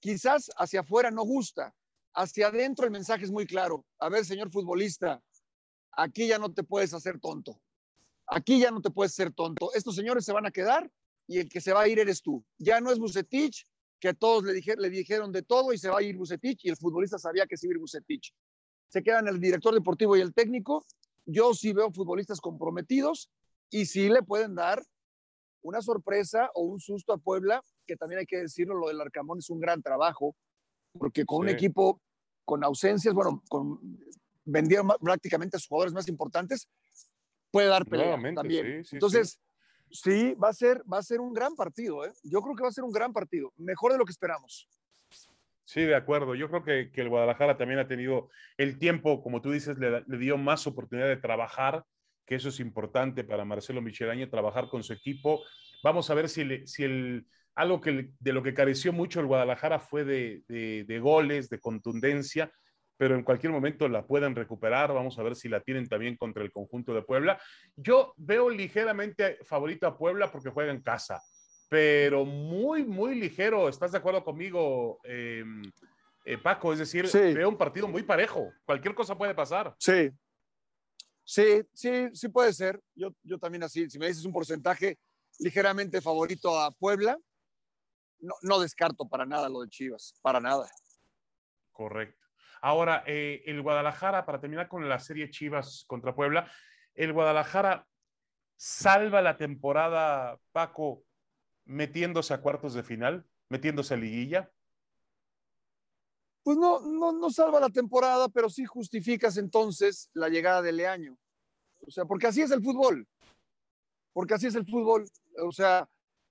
Quizás 0.00 0.50
hacia 0.56 0.80
afuera 0.80 1.10
no 1.10 1.22
gusta, 1.22 1.74
hacia 2.14 2.48
adentro 2.48 2.84
el 2.84 2.90
mensaje 2.90 3.24
es 3.24 3.30
muy 3.30 3.46
claro. 3.46 3.86
A 3.98 4.10
ver, 4.10 4.26
señor 4.26 4.50
futbolista, 4.50 5.22
aquí 5.92 6.26
ya 6.26 6.38
no 6.38 6.52
te 6.52 6.64
puedes 6.64 6.92
hacer 6.92 7.18
tonto. 7.18 7.60
Aquí 8.26 8.60
ya 8.60 8.70
no 8.70 8.82
te 8.82 8.90
puedes 8.90 9.14
ser 9.14 9.32
tonto. 9.32 9.72
Estos 9.74 9.96
señores 9.96 10.24
se 10.24 10.32
van 10.32 10.46
a 10.46 10.50
quedar 10.50 10.90
y 11.26 11.38
el 11.38 11.48
que 11.48 11.60
se 11.60 11.72
va 11.72 11.82
a 11.82 11.88
ir 11.88 11.98
eres 11.98 12.20
tú. 12.20 12.44
Ya 12.58 12.80
no 12.80 12.92
es 12.92 12.98
Bucetich, 12.98 13.66
que 13.98 14.14
todos 14.14 14.44
le, 14.44 14.52
dijeron, 14.52 14.82
le 14.82 14.90
dijeron 14.90 15.32
de 15.32 15.42
todo 15.42 15.72
y 15.72 15.78
se 15.78 15.88
va 15.88 15.98
a 15.98 16.02
ir 16.02 16.16
Bucetich 16.16 16.64
y 16.64 16.68
el 16.68 16.76
futbolista 16.76 17.18
sabía 17.18 17.46
que 17.46 17.56
se 17.56 17.66
iba 17.66 17.72
a 17.72 17.76
ir 17.76 17.80
Bucetich. 17.80 18.34
Se 18.90 19.02
quedan 19.02 19.28
el 19.28 19.40
director 19.40 19.72
deportivo 19.72 20.16
y 20.16 20.20
el 20.20 20.34
técnico. 20.34 20.84
Yo 21.24 21.54
sí 21.54 21.72
veo 21.72 21.92
futbolistas 21.92 22.40
comprometidos 22.40 23.30
y 23.70 23.86
sí 23.86 24.08
le 24.08 24.22
pueden 24.22 24.54
dar 24.54 24.82
una 25.62 25.80
sorpresa 25.80 26.50
o 26.54 26.62
un 26.62 26.80
susto 26.80 27.12
a 27.12 27.18
Puebla, 27.18 27.62
que 27.86 27.96
también 27.96 28.20
hay 28.20 28.26
que 28.26 28.38
decirlo, 28.38 28.74
lo 28.74 28.88
del 28.88 29.00
Arcamón 29.00 29.38
es 29.38 29.48
un 29.48 29.60
gran 29.60 29.80
trabajo, 29.82 30.34
porque 30.98 31.24
con 31.24 31.40
un 31.40 31.48
equipo 31.48 32.00
con 32.44 32.64
ausencias, 32.64 33.14
bueno, 33.14 33.42
con, 33.48 33.78
vendieron 34.44 34.88
prácticamente 35.00 35.56
a 35.56 35.60
sus 35.60 35.68
jugadores 35.68 35.94
más 35.94 36.08
importantes, 36.08 36.68
puede 37.52 37.68
dar 37.68 37.86
pelea 37.86 38.18
también. 38.34 38.84
Entonces, 38.90 39.38
sí. 39.90 40.34
va 40.34 40.48
a 40.48 40.52
ser, 40.52 40.82
va 40.92 40.98
a 40.98 41.02
ser 41.02 41.20
un 41.20 41.32
gran 41.32 41.54
partido. 41.54 42.04
¿eh? 42.04 42.12
Yo 42.24 42.40
creo 42.42 42.56
que 42.56 42.62
va 42.64 42.68
a 42.68 42.72
ser 42.72 42.84
un 42.84 42.92
gran 42.92 43.12
partido, 43.12 43.52
mejor 43.56 43.92
de 43.92 43.98
lo 43.98 44.04
que 44.04 44.12
esperamos. 44.12 44.68
Sí, 45.70 45.82
de 45.82 45.94
acuerdo. 45.94 46.34
Yo 46.34 46.48
creo 46.48 46.64
que, 46.64 46.90
que 46.90 47.00
el 47.00 47.08
Guadalajara 47.08 47.56
también 47.56 47.78
ha 47.78 47.86
tenido 47.86 48.28
el 48.56 48.76
tiempo, 48.76 49.22
como 49.22 49.40
tú 49.40 49.52
dices, 49.52 49.78
le, 49.78 50.02
le, 50.04 50.18
dio 50.18 50.36
más 50.36 50.66
oportunidad 50.66 51.06
de 51.06 51.16
trabajar, 51.16 51.84
que 52.26 52.34
eso 52.34 52.48
es 52.48 52.58
importante 52.58 53.22
para 53.22 53.44
Marcelo 53.44 53.80
Michelaño, 53.80 54.28
trabajar 54.28 54.66
con 54.68 54.82
su 54.82 54.92
equipo. 54.92 55.44
Vamos 55.84 56.10
a 56.10 56.14
ver 56.14 56.28
si, 56.28 56.42
le, 56.42 56.66
si 56.66 56.82
el, 56.82 57.24
algo 57.54 57.80
que, 57.80 58.10
de 58.18 58.32
lo 58.32 58.42
que 58.42 58.52
careció 58.52 58.92
mucho 58.92 59.20
el 59.20 59.26
Guadalajara 59.26 59.78
fue 59.78 60.02
de, 60.02 60.42
de, 60.48 60.82
de 60.88 60.98
goles, 60.98 61.48
de 61.48 61.60
contundencia 61.60 62.50
pero 62.96 63.14
en 63.14 63.22
cualquier 63.22 63.50
momento 63.50 63.88
la 63.88 64.06
pueden 64.06 64.36
recuperar. 64.36 64.92
Vamos 64.92 65.18
a 65.18 65.22
ver 65.22 65.34
si 65.34 65.48
la 65.48 65.60
tienen 65.60 65.88
también 65.88 66.18
contra 66.18 66.42
el 66.42 66.52
conjunto 66.52 66.92
de 66.92 67.00
Puebla. 67.00 67.40
Yo 67.74 68.12
veo 68.18 68.50
ligeramente 68.50 69.38
favorito 69.42 69.86
a 69.86 69.96
Puebla 69.96 70.30
porque 70.30 70.50
juega 70.50 70.70
en 70.70 70.82
casa, 70.82 71.18
pero 71.70 72.24
muy, 72.24 72.84
muy 72.84 73.14
ligero. 73.14 73.68
¿Estás 73.68 73.92
de 73.92 73.98
acuerdo 73.98 74.24
conmigo, 74.24 74.98
eh, 75.04 75.44
eh, 76.24 76.36
Paco? 76.36 76.72
Es 76.72 76.80
decir, 76.80 77.08
veo 77.12 77.48
un 77.48 77.56
partido 77.56 77.86
muy 77.86 78.02
parejo. 78.02 78.52
Cualquier 78.66 78.92
cosa 78.92 79.16
puede 79.16 79.36
pasar. 79.36 79.76
Sí. 79.78 80.10
Sí, 81.22 81.62
sí, 81.72 82.08
sí 82.12 82.28
puede 82.28 82.52
ser. 82.52 82.82
Yo, 82.92 83.14
yo 83.22 83.38
también 83.38 83.62
así, 83.62 83.88
si 83.88 84.00
me 84.00 84.08
dices 84.08 84.24
un 84.24 84.32
porcentaje 84.32 84.98
ligeramente 85.38 86.00
favorito 86.00 86.58
a 86.58 86.72
Puebla, 86.72 87.16
no, 88.18 88.34
no 88.42 88.58
descarto 88.58 89.08
para 89.08 89.24
nada 89.24 89.48
lo 89.48 89.60
de 89.60 89.68
Chivas, 89.68 90.18
para 90.22 90.40
nada. 90.40 90.68
Correcto. 91.70 92.26
Ahora, 92.62 93.04
eh, 93.06 93.44
el 93.46 93.62
Guadalajara, 93.62 94.26
para 94.26 94.40
terminar 94.40 94.66
con 94.66 94.88
la 94.88 94.98
serie 94.98 95.30
Chivas 95.30 95.84
contra 95.86 96.16
Puebla, 96.16 96.50
el 96.94 97.12
Guadalajara 97.12 97.86
salva 98.56 99.22
la 99.22 99.36
temporada, 99.36 100.36
Paco, 100.50 101.04
metiéndose 101.64 102.34
a 102.34 102.40
cuartos 102.40 102.74
de 102.74 102.82
final, 102.82 103.26
metiéndose 103.48 103.94
a 103.94 103.96
liguilla. 103.96 104.52
Pues 106.42 106.56
no, 106.56 106.80
no, 106.80 107.12
no 107.12 107.30
salva 107.30 107.60
la 107.60 107.70
temporada, 107.70 108.28
pero 108.28 108.48
sí 108.48 108.64
justificas 108.64 109.36
entonces 109.36 110.10
la 110.14 110.28
llegada 110.28 110.62
de 110.62 110.72
Leaño. 110.72 111.18
O 111.86 111.90
sea, 111.90 112.04
porque 112.04 112.26
así 112.26 112.42
es 112.42 112.50
el 112.50 112.62
fútbol. 112.62 113.06
Porque 114.12 114.34
así 114.34 114.46
es 114.46 114.54
el 114.54 114.66
fútbol. 114.66 115.04
O 115.42 115.52
sea, 115.52 115.88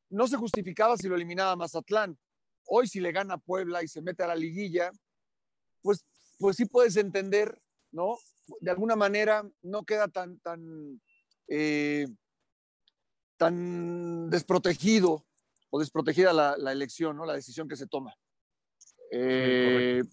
no 0.10 0.28
se 0.28 0.38
justificaba 0.38 0.98
si 0.98 1.08
lo 1.08 1.16
eliminaba 1.16 1.56
Mazatlán. 1.56 2.18
Hoy 2.66 2.88
si 2.88 3.00
le 3.00 3.12
gana 3.12 3.38
Puebla 3.38 3.84
y 3.84 3.88
se 3.88 4.02
mete 4.02 4.24
a 4.24 4.28
la 4.28 4.36
liguilla, 4.36 4.92
pues 5.82 6.06
pues 6.40 6.56
sí 6.56 6.66
puedes 6.66 6.96
entender, 6.96 7.62
¿no? 7.92 8.18
De 8.62 8.72
alguna 8.72 8.96
manera 8.96 9.48
no 9.62 9.84
queda 9.84 10.08
tan, 10.08 10.40
tan, 10.40 11.02
eh, 11.48 12.08
tan 13.40 14.30
desprotegido 14.30 15.26
o 15.72 15.80
desprotegida 15.80 16.34
la, 16.34 16.72
elección, 16.72 17.16
¿no? 17.16 17.26
La 17.26 17.34
decisión 17.34 17.68
que 17.68 17.78
se 17.78 17.88
toma. 17.88 18.14
Eh, 19.12 20.04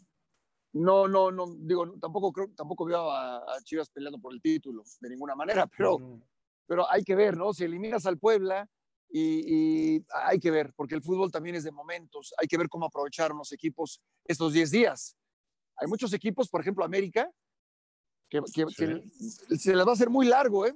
no, 0.74 1.08
no, 1.08 1.30
no, 1.30 1.46
digo, 1.58 1.98
tampoco 1.98 2.32
creo, 2.32 2.50
tampoco 2.56 2.84
veo 2.84 3.10
a, 3.10 3.42
Chivas 3.64 3.90
peleando 3.90 4.18
por 4.18 4.32
el 4.32 4.40
título 4.40 4.84
de 5.00 5.10
ninguna 5.10 5.34
manera, 5.34 5.66
pero, 5.76 6.20
pero 6.66 6.90
hay 6.90 7.02
que 7.02 7.16
ver, 7.16 7.36
¿no? 7.36 7.52
Si 7.52 7.64
eliminas 7.64 8.06
al 8.06 8.18
Puebla 8.18 8.68
y, 9.10 9.96
y, 9.96 10.06
hay 10.24 10.38
que 10.38 10.50
ver, 10.50 10.72
porque 10.76 10.94
el 10.94 11.02
fútbol 11.02 11.32
también 11.32 11.56
es 11.56 11.64
de 11.64 11.72
momentos, 11.72 12.32
hay 12.38 12.46
que 12.46 12.56
ver 12.56 12.68
cómo 12.68 12.86
aprovechar 12.86 13.32
los 13.32 13.50
equipos 13.52 14.00
estos 14.24 14.52
10 14.52 14.70
días. 14.70 15.16
Hay 15.76 15.88
muchos 15.88 16.12
equipos, 16.12 16.48
por 16.48 16.60
ejemplo, 16.60 16.84
América, 16.84 17.30
que, 18.28 18.40
se 18.46 19.74
les 19.74 19.86
va 19.86 19.90
a 19.90 19.94
hacer 19.94 20.10
muy 20.10 20.26
largo, 20.26 20.66
¿eh? 20.66 20.74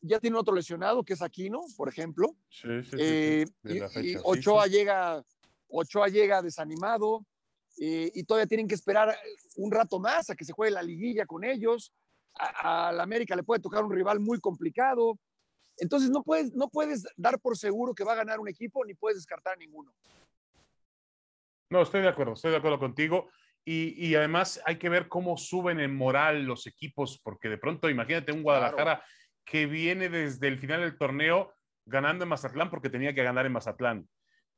Ya 0.00 0.20
tiene 0.20 0.36
otro 0.36 0.54
lesionado, 0.54 1.04
que 1.04 1.14
es 1.14 1.22
Aquino, 1.22 1.64
por 1.76 1.88
ejemplo. 1.88 2.36
Sí, 2.48 2.82
sí, 2.84 2.96
eh, 2.98 3.44
y, 3.64 4.16
Ochoa, 4.22 4.66
llega, 4.66 5.24
Ochoa 5.68 6.08
llega 6.08 6.40
desanimado 6.40 7.26
eh, 7.80 8.10
y 8.14 8.24
todavía 8.24 8.46
tienen 8.46 8.68
que 8.68 8.74
esperar 8.74 9.16
un 9.56 9.72
rato 9.72 9.98
más 9.98 10.30
a 10.30 10.36
que 10.36 10.44
se 10.44 10.52
juegue 10.52 10.72
la 10.72 10.82
liguilla 10.82 11.26
con 11.26 11.44
ellos. 11.44 11.92
A, 12.34 12.92
la 12.92 13.02
América 13.02 13.34
le 13.34 13.42
puede 13.42 13.60
tocar 13.60 13.84
un 13.84 13.92
rival 13.92 14.20
muy 14.20 14.38
complicado. 14.40 15.18
Entonces 15.78 16.10
no 16.10 16.22
puedes, 16.22 16.54
no 16.54 16.68
puedes 16.68 17.06
dar 17.16 17.40
por 17.40 17.56
seguro 17.56 17.94
que 17.94 18.04
va 18.04 18.12
a 18.12 18.16
ganar 18.16 18.38
un 18.40 18.48
equipo 18.48 18.84
ni 18.84 18.94
puedes 18.94 19.18
descartar 19.18 19.54
a 19.54 19.56
ninguno. 19.56 19.92
No, 21.70 21.82
estoy 21.82 22.02
de 22.02 22.08
acuerdo, 22.08 22.34
estoy 22.34 22.52
de 22.52 22.56
acuerdo 22.56 22.78
contigo. 22.78 23.28
Y, 23.70 24.14
además 24.14 24.62
hay 24.64 24.78
que 24.78 24.88
ver 24.88 25.08
cómo 25.08 25.36
suben 25.36 25.78
en 25.78 25.94
moral 25.94 26.44
los 26.44 26.66
equipos, 26.66 27.20
porque 27.22 27.50
de 27.50 27.58
pronto 27.58 27.90
imagínate 27.90 28.32
un 28.32 28.42
Guadalajara 28.42 29.04
que 29.48 29.66
viene 29.66 30.08
desde 30.08 30.46
el 30.48 30.58
final 30.58 30.80
del 30.80 30.98
torneo 30.98 31.54
ganando 31.86 32.24
en 32.24 32.28
Mazatlán 32.28 32.68
porque 32.70 32.90
tenía 32.90 33.14
que 33.14 33.22
ganar 33.22 33.46
en 33.46 33.52
Mazatlán, 33.52 34.08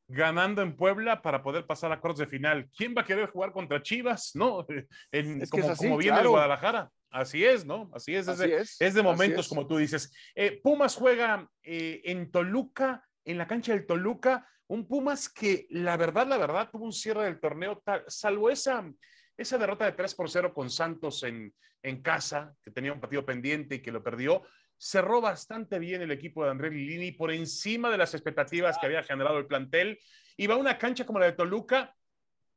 ganando 0.08 0.62
en 0.62 0.76
Puebla 0.76 1.22
para 1.22 1.42
poder 1.42 1.64
pasar 1.64 1.92
a 1.92 2.00
cuartos 2.00 2.18
de 2.18 2.26
final. 2.26 2.68
¿Quién 2.76 2.94
va 2.96 3.02
a 3.02 3.04
querer 3.04 3.30
jugar 3.30 3.52
contra 3.52 3.82
Chivas? 3.82 4.32
¿No? 4.34 4.66
es 5.12 5.50
como, 5.50 5.96
viene 5.96 6.20
el 6.20 6.28
Guadalajara. 6.28 6.90
Así 7.10 7.44
es, 7.44 7.64
¿no? 7.64 7.90
Así 7.94 8.14
es. 8.14 8.28
es, 8.28 8.94
de, 8.94 9.02
momentos, 9.02 9.48
como 9.48 9.66
tú 9.66 9.76
dices. 9.76 10.12
Eh, 10.34 10.60
Pumas 10.62 10.94
juega 10.94 11.48
eh, 11.62 12.00
en 12.04 12.30
Toluca, 12.30 13.04
en 13.24 13.38
la 13.38 13.46
cancha 13.46 13.72
del 13.72 13.86
Toluca 13.86 14.46
un 14.68 14.86
Pumas 14.86 15.28
que 15.28 15.66
la 15.70 15.96
verdad, 15.96 16.28
la 16.28 16.38
verdad, 16.38 16.68
tuvo 16.70 16.84
un 16.84 16.92
cierre 16.92 17.24
del 17.24 17.40
torneo, 17.40 17.82
salvo 18.06 18.50
esa, 18.50 18.88
esa 19.36 19.58
derrota 19.58 19.84
de 19.84 19.92
3 19.92 20.14
por 20.14 20.30
0 20.30 20.54
con 20.54 20.70
Santos 20.70 21.24
en, 21.24 21.52
en 21.82 22.02
casa, 22.02 22.54
que 22.62 22.70
tenía 22.70 22.92
un 22.92 23.00
partido 23.00 23.24
pendiente 23.24 23.76
y 23.76 23.82
que 23.82 23.90
lo 23.90 24.02
perdió, 24.02 24.42
cerró 24.80 25.20
bastante 25.20 25.78
bien 25.78 26.00
el 26.00 26.10
equipo 26.10 26.42
de 26.42 26.50
André 26.50 26.70
Lilini 26.70 27.12
por 27.12 27.30
encima 27.30 27.90
de 27.90 27.98
las 27.98 28.14
expectativas 28.14 28.78
que 28.78 28.86
había 28.86 29.02
generado 29.02 29.36
el 29.36 29.46
plantel. 29.46 29.98
Y 30.38 30.46
va 30.46 30.54
a 30.54 30.58
una 30.58 30.78
cancha 30.78 31.04
como 31.04 31.18
la 31.18 31.26
de 31.26 31.32
Toluca 31.32 31.94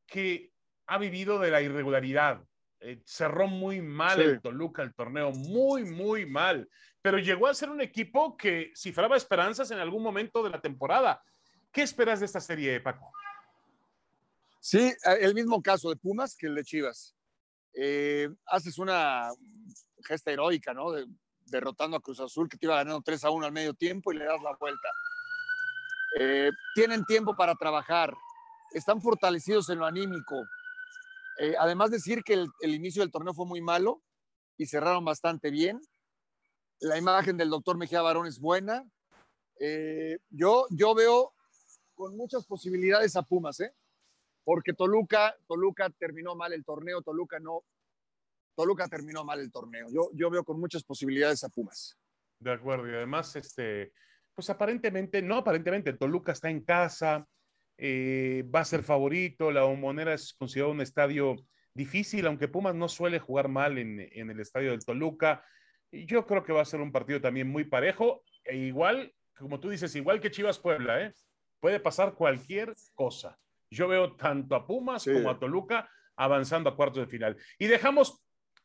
que 0.07 0.53
ha 0.88 0.97
vivido 0.97 1.38
de 1.38 1.51
la 1.51 1.62
irregularidad. 1.62 2.41
Eh, 2.79 3.01
cerró 3.05 3.47
muy 3.47 3.81
mal 3.81 4.21
el 4.21 4.41
Toluca 4.41 4.83
el 4.83 4.93
torneo, 4.93 5.31
muy, 5.31 5.83
muy 5.83 6.25
mal. 6.25 6.69
Pero 7.01 7.19
llegó 7.19 7.47
a 7.47 7.53
ser 7.53 7.69
un 7.69 7.81
equipo 7.81 8.38
que 8.38 8.71
cifraba 8.73 9.17
esperanzas 9.17 9.69
en 9.71 9.79
algún 9.79 10.01
momento 10.01 10.41
de 10.43 10.49
la 10.49 10.62
temporada. 10.62 11.21
¿Qué 11.73 11.81
esperas 11.81 12.21
de 12.21 12.27
esta 12.27 12.39
serie, 12.39 12.79
Paco? 12.79 13.12
Sí, 14.62 14.93
el 15.19 15.33
mismo 15.33 15.62
caso 15.62 15.89
de 15.89 15.97
Pumas 15.97 16.38
que 16.38 16.47
el 16.47 16.55
de 16.55 16.63
Chivas. 16.63 17.17
Eh, 17.73 18.29
haces 18.45 18.77
una 18.77 19.29
gesta 20.05 20.31
heroica, 20.31 20.73
¿no? 20.73 20.93
Derrotando 21.45 21.97
a 21.97 22.01
Cruz 22.01 22.19
Azul, 22.19 22.49
que 22.49 22.58
te 22.58 22.65
iba 22.65 22.75
ganando 22.75 23.01
3 23.01 23.23
a 23.25 23.29
1 23.29 23.45
al 23.45 23.51
medio 23.51 23.73
tiempo 23.73 24.12
y 24.12 24.17
le 24.17 24.25
das 24.25 24.41
la 24.41 24.56
vuelta. 24.60 24.88
Eh, 26.19 26.51
tienen 26.75 27.06
tiempo 27.06 27.36
para 27.36 27.56
trabajar, 27.56 28.13
están 28.71 29.01
fortalecidos 29.01 29.69
en 29.69 29.79
lo 29.79 29.86
anímico. 29.86 30.36
Eh, 31.39 31.56
además, 31.60 31.91
decir 31.91 32.23
que 32.23 32.34
el, 32.34 32.73
inicio 32.73 33.01
del 33.01 33.12
torneo 33.12 33.34
fue 33.34 33.45
muy 33.45 33.62
malo 33.62 34.01
y 34.58 34.67
cerraron 34.67 35.03
bastante 35.03 35.49
bien. 35.49 35.82
La 36.79 36.97
imagen 36.97 37.38
del 37.38 37.49
doctor 37.49 37.77
Mejía 37.77 38.01
Barón 38.01 38.27
es 38.27 38.39
buena. 38.39 38.84
yo, 40.29 40.65
yo 40.69 40.93
veo 40.93 41.34
con 41.95 42.17
muchas 42.17 42.45
posibilidades 42.45 43.15
a 43.15 43.23
Pumas, 43.23 43.60
¿eh? 43.60 43.73
Porque 44.43 44.73
Toluca, 44.73 45.36
Toluca 45.47 45.89
terminó 45.91 46.36
mal 46.36 46.53
el 46.53 46.65
torneo, 46.65 47.01
Toluca 47.01 47.39
no, 47.39 47.63
Toluca 48.55 48.87
terminó 48.87 49.23
mal 49.23 49.39
el 49.39 49.51
torneo. 49.51 49.87
Yo, 49.91 50.09
yo 50.13 50.29
veo 50.29 50.43
con 50.43 50.59
muchas 50.59 50.83
posibilidades 50.83 51.43
a 51.43 51.49
Pumas. 51.49 51.97
De 52.39 52.51
acuerdo, 52.51 52.89
y 52.89 52.93
además, 52.93 53.35
este, 53.35 53.93
pues 54.35 54.49
aparentemente, 54.49 55.21
no 55.21 55.37
aparentemente, 55.37 55.93
Toluca 55.93 56.31
está 56.31 56.49
en 56.49 56.61
casa, 56.61 57.27
eh, 57.77 58.43
va 58.53 58.61
a 58.61 58.65
ser 58.65 58.83
favorito, 58.83 59.51
la 59.51 59.63
Bombonera 59.63 60.13
es 60.13 60.33
considerado 60.33 60.73
un 60.73 60.81
estadio 60.81 61.35
difícil, 61.73 62.27
aunque 62.27 62.47
Pumas 62.47 62.75
no 62.75 62.87
suele 62.87 63.19
jugar 63.19 63.47
mal 63.47 63.77
en, 63.77 63.99
el 63.99 64.39
estadio 64.39 64.71
del 64.71 64.85
Toluca. 64.85 65.43
Yo 65.91 66.25
creo 66.25 66.43
que 66.43 66.53
va 66.53 66.61
a 66.61 66.65
ser 66.65 66.81
un 66.81 66.91
partido 66.91 67.21
también 67.21 67.47
muy 67.47 67.63
parejo 67.63 68.23
e 68.43 68.57
igual, 68.57 69.13
como 69.37 69.59
tú 69.59 69.69
dices, 69.69 69.95
igual 69.95 70.19
que 70.19 70.31
Chivas 70.31 70.59
Puebla, 70.59 71.01
¿eh? 71.01 71.13
puede 71.59 71.79
pasar 71.79 72.13
cualquier 72.13 72.73
cosa. 72.93 73.39
Yo 73.71 73.87
veo 73.87 74.15
tanto 74.15 74.55
a 74.55 74.67
Pumas 74.67 75.05
como 75.05 75.29
a 75.29 75.39
Toluca 75.39 75.89
avanzando 76.15 76.69
a 76.69 76.75
cuartos 76.75 77.05
de 77.05 77.07
final. 77.07 77.37
Y 77.57 77.67
dejamos 77.67 78.22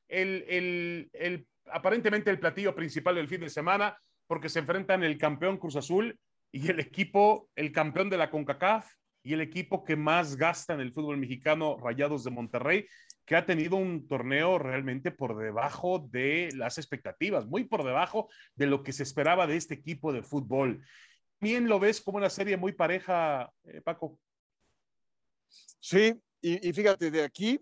el, 0.09 1.11
el, 1.13 1.47
aparentemente 1.71 2.31
el 2.31 2.41
platillo 2.41 2.75
principal 2.75 3.15
del 3.15 3.29
fin 3.29 3.41
de 3.41 3.51
semana, 3.51 3.97
porque 4.27 4.49
se 4.49 4.61
enfrentan 4.61 5.05
el 5.05 5.19
campeón 5.19 5.59
Cruz 5.59 5.77
Azul 5.77 6.19
y 6.51 6.69
el 6.71 6.81
equipo, 6.81 7.49
el 7.55 7.73
campeón 7.73 8.11
de 8.11 8.19
la 8.19 8.31
CONCACAF 8.31 8.91
y 9.23 9.35
el 9.35 9.41
equipo 9.41 9.85
que 9.85 9.97
más 9.97 10.37
gasta 10.37 10.75
en 10.75 10.81
el 10.81 10.93
fútbol 10.93 11.19
mexicano, 11.19 11.77
Rayados 11.79 12.25
de 12.25 12.31
Monterrey, 12.31 12.87
que 13.25 13.37
ha 13.37 13.45
tenido 13.45 13.77
un 13.77 14.09
torneo 14.09 14.59
realmente 14.59 15.11
por 15.11 15.37
debajo 15.37 16.09
de 16.11 16.49
las 16.55 16.79
expectativas, 16.79 17.47
muy 17.47 17.65
por 17.65 17.85
debajo 17.85 18.31
de 18.55 18.67
lo 18.67 18.83
que 18.83 18.93
se 18.93 19.03
esperaba 19.03 19.47
de 19.47 19.57
este 19.57 19.75
equipo 19.75 20.15
de 20.15 20.23
fútbol. 20.23 20.83
¿Bien 21.41 21.69
lo 21.69 21.79
ves 21.79 22.01
como 22.01 22.17
una 22.17 22.31
serie 22.31 22.57
muy 22.57 22.73
pareja, 22.73 23.53
eh, 23.65 23.83
Paco? 23.83 24.19
Sí, 25.79 26.15
y, 26.41 26.73
fíjate, 26.73 27.11
de 27.11 27.23
aquí 27.23 27.61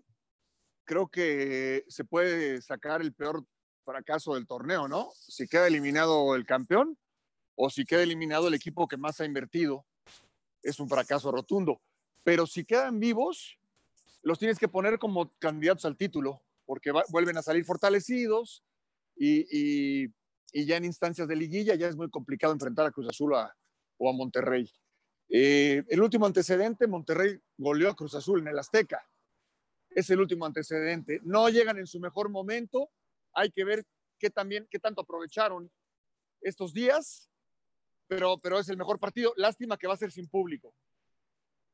creo 0.87 1.07
que 1.09 1.83
se 1.87 2.05
puede 2.05 2.61
sacar 2.61 3.01
el 3.01 3.13
peor 3.13 3.45
fracaso 3.85 4.33
del 4.33 4.47
torneo, 4.47 4.87
¿no? 4.87 5.11
Si 5.13 5.47
queda 5.47 5.67
eliminado 5.67 6.33
el 6.35 6.45
campeón 6.45 6.97
o 7.55 7.69
si 7.69 7.85
queda 7.85 8.01
eliminado 8.01 8.47
el 8.47 8.53
equipo 8.53 8.87
que 8.87 8.97
más 8.97 9.21
ha 9.21 9.25
invertido, 9.25 9.85
es 10.63 10.79
un 10.79 10.89
fracaso 10.89 11.31
rotundo. 11.31 11.81
Pero 12.23 12.47
si 12.47 12.65
quedan 12.65 12.99
vivos, 12.99 13.59
los 14.23 14.39
tienes 14.39 14.57
que 14.57 14.67
poner 14.67 14.97
como 14.97 15.31
candidatos 15.39 15.85
al 15.85 15.97
título, 15.97 16.41
porque 16.65 16.91
vuelven 17.09 17.37
a 17.37 17.43
salir 17.43 17.63
fortalecidos 17.65 18.63
y, 19.15 20.07
ya 20.53 20.77
en 20.77 20.85
instancias 20.85 21.27
de 21.27 21.35
liguilla 21.35 21.75
ya 21.75 21.87
es 21.87 21.95
muy 21.95 22.09
complicado 22.09 22.53
enfrentar 22.53 22.85
a 22.85 22.91
Cruz 22.91 23.07
Azul 23.09 23.33
o 23.33 24.09
a 24.09 24.13
Monterrey. 24.13 24.71
Eh, 25.29 25.83
el 25.89 26.01
último 26.01 26.25
antecedente, 26.25 26.87
Monterrey 26.87 27.37
goleó 27.57 27.89
a 27.89 27.95
Cruz 27.95 28.15
Azul 28.15 28.39
en 28.39 28.47
el 28.47 28.59
Azteca. 28.59 29.05
Es 29.97 30.11
el 30.11 30.19
último 30.19 30.45
antecedente. 30.45 31.21
No 31.23 31.49
llegan 31.49 31.79
en 31.79 31.87
su 31.87 31.99
mejor 31.99 32.29
momento. 32.29 32.91
Hay 33.33 33.49
que 33.49 33.65
ver 33.65 33.83
qué, 34.19 34.29
también, 34.29 34.67
qué 34.69 34.77
tanto 34.77 35.01
aprovecharon 35.01 35.71
estos 36.39 36.71
días, 36.71 37.31
pero, 38.05 38.37
pero 38.37 38.59
es 38.59 38.69
el 38.69 38.77
mejor 38.77 38.99
partido. 38.99 39.33
Lástima 39.37 39.75
que 39.75 39.87
va 39.87 39.95
a 39.95 39.97
ser 39.97 40.11
sin 40.11 40.29
público. 40.29 40.71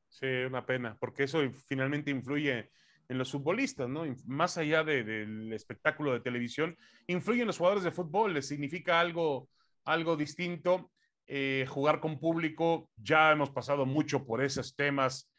Sí, 0.08 0.24
una 0.26 0.64
pena, 0.64 0.96
porque 0.98 1.24
eso 1.24 1.40
finalmente 1.66 2.10
influye 2.10 2.70
en 3.10 3.18
los 3.18 3.30
futbolistas, 3.30 3.90
¿no? 3.90 4.04
Más 4.24 4.56
allá 4.56 4.84
del 4.84 5.52
espectáculo 5.52 6.14
de 6.14 6.20
televisión, 6.20 6.78
influye 7.06 7.42
en 7.42 7.48
los 7.48 7.58
jugadores 7.58 7.84
de 7.84 7.90
fútbol, 7.90 8.32
les 8.32 8.48
significa 8.48 9.00
algo, 9.00 9.50
algo 9.84 10.16
distinto 10.16 10.90
eh, 11.26 11.66
jugar 11.68 12.00
con 12.00 12.18
público. 12.18 12.88
Ya 12.96 13.32
hemos 13.32 13.50
pasado 13.50 13.84
mucho 13.84 14.24
por 14.24 14.42
esos 14.42 14.74
temas 14.74 15.30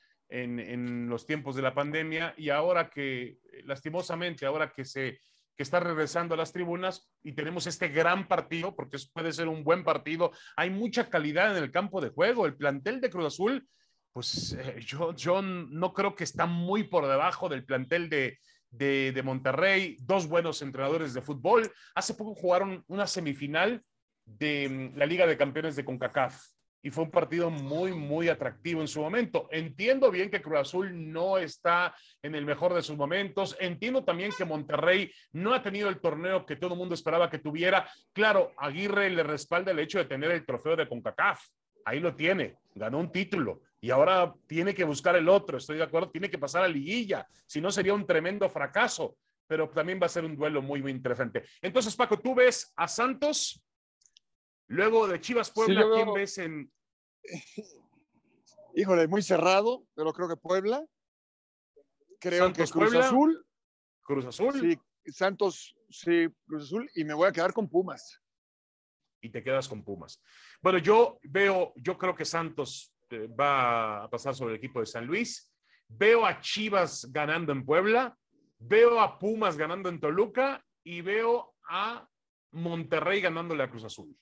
en, 0.43 1.09
los 1.09 1.25
tiempos 1.25 1.55
de 1.55 1.61
la 1.61 1.73
pandemia 1.73 2.33
y 2.37 2.49
ahora 2.49 2.89
que, 2.89 3.39
lastimosamente, 3.63 4.45
ahora 4.45 4.71
que 4.71 4.85
se 4.85 5.19
que 5.57 5.63
está 5.63 5.79
regresando 5.79 6.33
a 6.33 6.37
las 6.37 6.51
tribunas 6.51 7.09
y 7.23 7.31
tenemos 7.31 7.65
este 7.65 7.87
gran 7.87 8.27
partido, 8.27 8.75
porque 8.75 8.97
puede 9.13 9.31
ser 9.31 9.47
un 9.47 9.63
buen 9.63 9.85
partido. 9.85 10.33
Hay 10.57 10.69
mucha 10.69 11.09
calidad 11.09 11.57
en 11.57 11.63
el 11.63 11.71
campo 11.71 12.01
de 12.01 12.09
juego. 12.09 12.45
El 12.45 12.57
plantel 12.57 12.99
de 12.99 13.09
Cruz 13.09 13.27
Azul, 13.27 13.65
pues 14.11 14.51
eh, 14.51 14.81
yo, 14.85 15.15
yo 15.15 15.41
no 15.41 15.93
creo 15.93 16.13
que 16.13 16.25
está 16.25 16.45
muy 16.45 16.83
por 16.83 17.07
debajo 17.07 17.47
del 17.47 17.63
plantel 17.63 18.09
de, 18.09 18.37
de, 18.69 19.13
de, 19.13 19.23
Monterrey. 19.23 19.95
Dos 20.01 20.27
buenos 20.27 20.61
entrenadores 20.61 21.13
de 21.13 21.21
fútbol. 21.21 21.71
Hace 21.93 22.15
poco 22.15 22.35
jugaron 22.35 22.83
una 22.87 23.07
semifinal 23.07 23.81
de 24.25 24.67
mm, 24.67 24.97
la 24.97 25.05
Liga 25.05 25.25
de 25.25 25.37
Campeones 25.37 25.77
de 25.77 25.85
CONCACAF 25.85 26.35
y 26.85 26.91
fue 26.91 27.03
un 27.03 27.09
partido 27.09 27.49
muy, 27.49 27.93
muy 27.93 28.29
atractivo 28.29 28.79
en 28.79 28.87
su 28.87 29.01
momento. 29.01 29.47
Entiendo 29.49 30.11
bien 30.11 30.29
que 30.29 30.39
Cruz 30.39 30.59
Azul 30.59 31.11
no 31.11 31.39
está 31.39 31.95
en 32.21 32.35
el 32.35 32.45
mejor 32.45 32.75
de 32.75 32.83
sus 32.83 32.95
momentos. 32.95 33.57
Entiendo 33.59 34.03
también 34.03 34.31
que 34.37 34.45
Monterrey 34.45 35.11
no 35.31 35.55
ha 35.55 35.63
tenido 35.63 35.89
el 35.89 35.99
torneo 35.99 36.45
que 36.45 36.57
todo 36.57 36.73
el 36.73 36.77
mundo 36.77 36.93
esperaba 36.93 37.27
que 37.27 37.39
tuviera. 37.39 37.89
Claro, 38.13 38.53
Aguirre 38.55 39.09
le 39.09 39.23
respalda 39.23 39.71
el 39.71 39.79
hecho 39.79 39.97
de 39.97 40.05
tener 40.05 40.29
el 40.29 40.45
trofeo 40.45 40.75
de 40.75 40.87
CONCACAF. 40.87 41.43
Ahí 41.85 41.99
lo 41.99 42.13
tiene, 42.13 42.59
ganó 42.75 42.99
un 42.99 43.11
título 43.11 43.61
y 43.81 43.89
ahora 43.89 44.31
tiene 44.45 44.75
que 44.75 44.83
buscar 44.83 45.15
el 45.15 45.27
otro. 45.27 45.57
Estoy 45.57 45.77
de 45.77 45.83
acuerdo, 45.85 46.11
tiene 46.11 46.29
que 46.29 46.37
pasar 46.37 46.63
a 46.63 46.67
liguilla. 46.67 47.27
Si 47.47 47.59
no, 47.61 47.71
sería 47.71 47.95
un 47.95 48.05
tremendo 48.05 48.47
fracaso. 48.47 49.17
Pero 49.47 49.69
también 49.69 49.99
va 49.99 50.05
a 50.05 50.09
ser 50.09 50.23
un 50.23 50.35
duelo 50.35 50.61
muy, 50.61 50.83
muy 50.83 50.91
interesante. 50.91 51.45
Entonces, 51.63 51.95
Paco, 51.95 52.19
tú 52.19 52.35
ves 52.35 52.71
a 52.75 52.87
Santos 52.87 53.59
Luego 54.67 55.07
de 55.07 55.21
Chivas 55.21 55.51
Puebla, 55.51 55.85
¿quién 55.93 56.13
ves 56.13 56.37
en...? 56.37 56.71
Híjole, 58.75 59.07
muy 59.07 59.21
cerrado, 59.21 59.85
pero 59.93 60.11
creo 60.11 60.27
que 60.27 60.35
Puebla. 60.35 60.85
Creo 62.19 62.51
que 62.51 62.65
Cruz 62.65 62.93
Azul. 62.95 63.45
Cruz 64.01 64.25
Azul. 64.25 64.59
Sí, 64.59 65.11
Santos, 65.11 65.75
sí, 65.89 66.27
Cruz 66.45 66.63
Azul. 66.63 66.89
Y 66.95 67.05
me 67.05 67.13
voy 67.13 67.27
a 67.27 67.31
quedar 67.31 67.53
con 67.53 67.69
Pumas. 67.69 68.21
Y 69.21 69.29
te 69.29 69.43
quedas 69.43 69.69
con 69.69 69.83
Pumas. 69.83 70.21
Bueno, 70.61 70.79
yo 70.79 71.19
veo, 71.23 71.73
yo 71.77 71.97
creo 71.97 72.15
que 72.15 72.25
Santos 72.25 72.93
eh, 73.09 73.27
va 73.27 74.03
a 74.03 74.09
pasar 74.09 74.35
sobre 74.35 74.53
el 74.53 74.57
equipo 74.57 74.81
de 74.81 74.85
San 74.85 75.05
Luis. 75.05 75.51
Veo 75.87 76.25
a 76.25 76.41
Chivas 76.41 77.11
ganando 77.11 77.53
en 77.53 77.65
Puebla. 77.65 78.17
Veo 78.59 78.99
a 78.99 79.17
Pumas 79.17 79.57
ganando 79.57 79.89
en 79.89 79.99
Toluca. 79.99 80.63
Y 80.83 81.01
veo 81.01 81.55
a 81.69 82.07
Monterrey 82.51 83.21
ganándole 83.21 83.63
a 83.63 83.69
Cruz 83.69 83.85
Azul. 83.85 84.15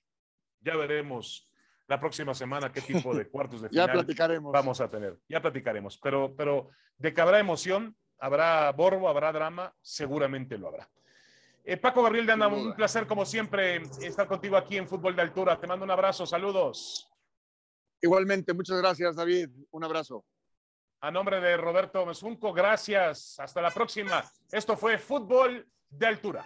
Ya 0.64 0.76
veremos 0.76 1.50
la 1.88 2.00
próxima 2.00 2.34
semana 2.34 2.72
qué 2.72 2.82
tipo 2.82 3.14
de 3.16 3.28
cuartos 3.30 3.62
de 3.62 3.70
final 3.70 3.88
ya 3.88 3.94
platicaremos. 3.94 4.52
vamos 4.52 4.82
a 4.82 4.90
tener. 4.90 5.18
Ya 5.28 5.42
platicaremos, 5.42 5.98
pero, 5.98 6.34
pero 6.36 6.70
de 6.98 7.14
que 7.14 7.22
habrá 7.22 7.40
emoción, 7.40 7.96
habrá 8.20 8.72
borbo, 8.72 9.10
habrá 9.10 9.32
drama, 9.32 9.74
seguramente 9.82 10.58
lo 10.58 10.70
habrá. 10.70 10.90
Eh, 11.66 11.78
Paco 11.78 12.04
Gabriel 12.04 12.26
de 12.26 12.34
Anda, 12.34 12.48
un 12.48 12.76
placer 12.76 13.08
como 13.08 13.26
siempre 13.26 13.82
estar 14.02 14.28
contigo 14.28 14.58
aquí 14.58 14.78
en 14.78 14.88
Fútbol 14.88 15.16
de 15.16 15.22
Altura. 15.22 15.60
Te 15.60 15.68
mando 15.68 15.86
un 15.86 15.92
abrazo, 15.92 16.26
saludos. 16.26 17.10
Igualmente, 18.02 18.54
muchas 18.54 18.82
gracias 18.82 19.16
David, 19.16 19.50
un 19.72 19.84
abrazo. 19.84 20.26
A 21.00 21.12
nombre 21.12 21.40
de 21.40 21.58
Roberto 21.58 22.06
Mesunco, 22.06 22.54
gracias. 22.54 23.40
Hasta 23.40 23.62
la 23.62 23.72
próxima. 23.72 24.24
Esto 24.52 24.76
fue 24.78 24.98
Fútbol 24.98 25.68
de 25.90 26.06
Altura. 26.06 26.46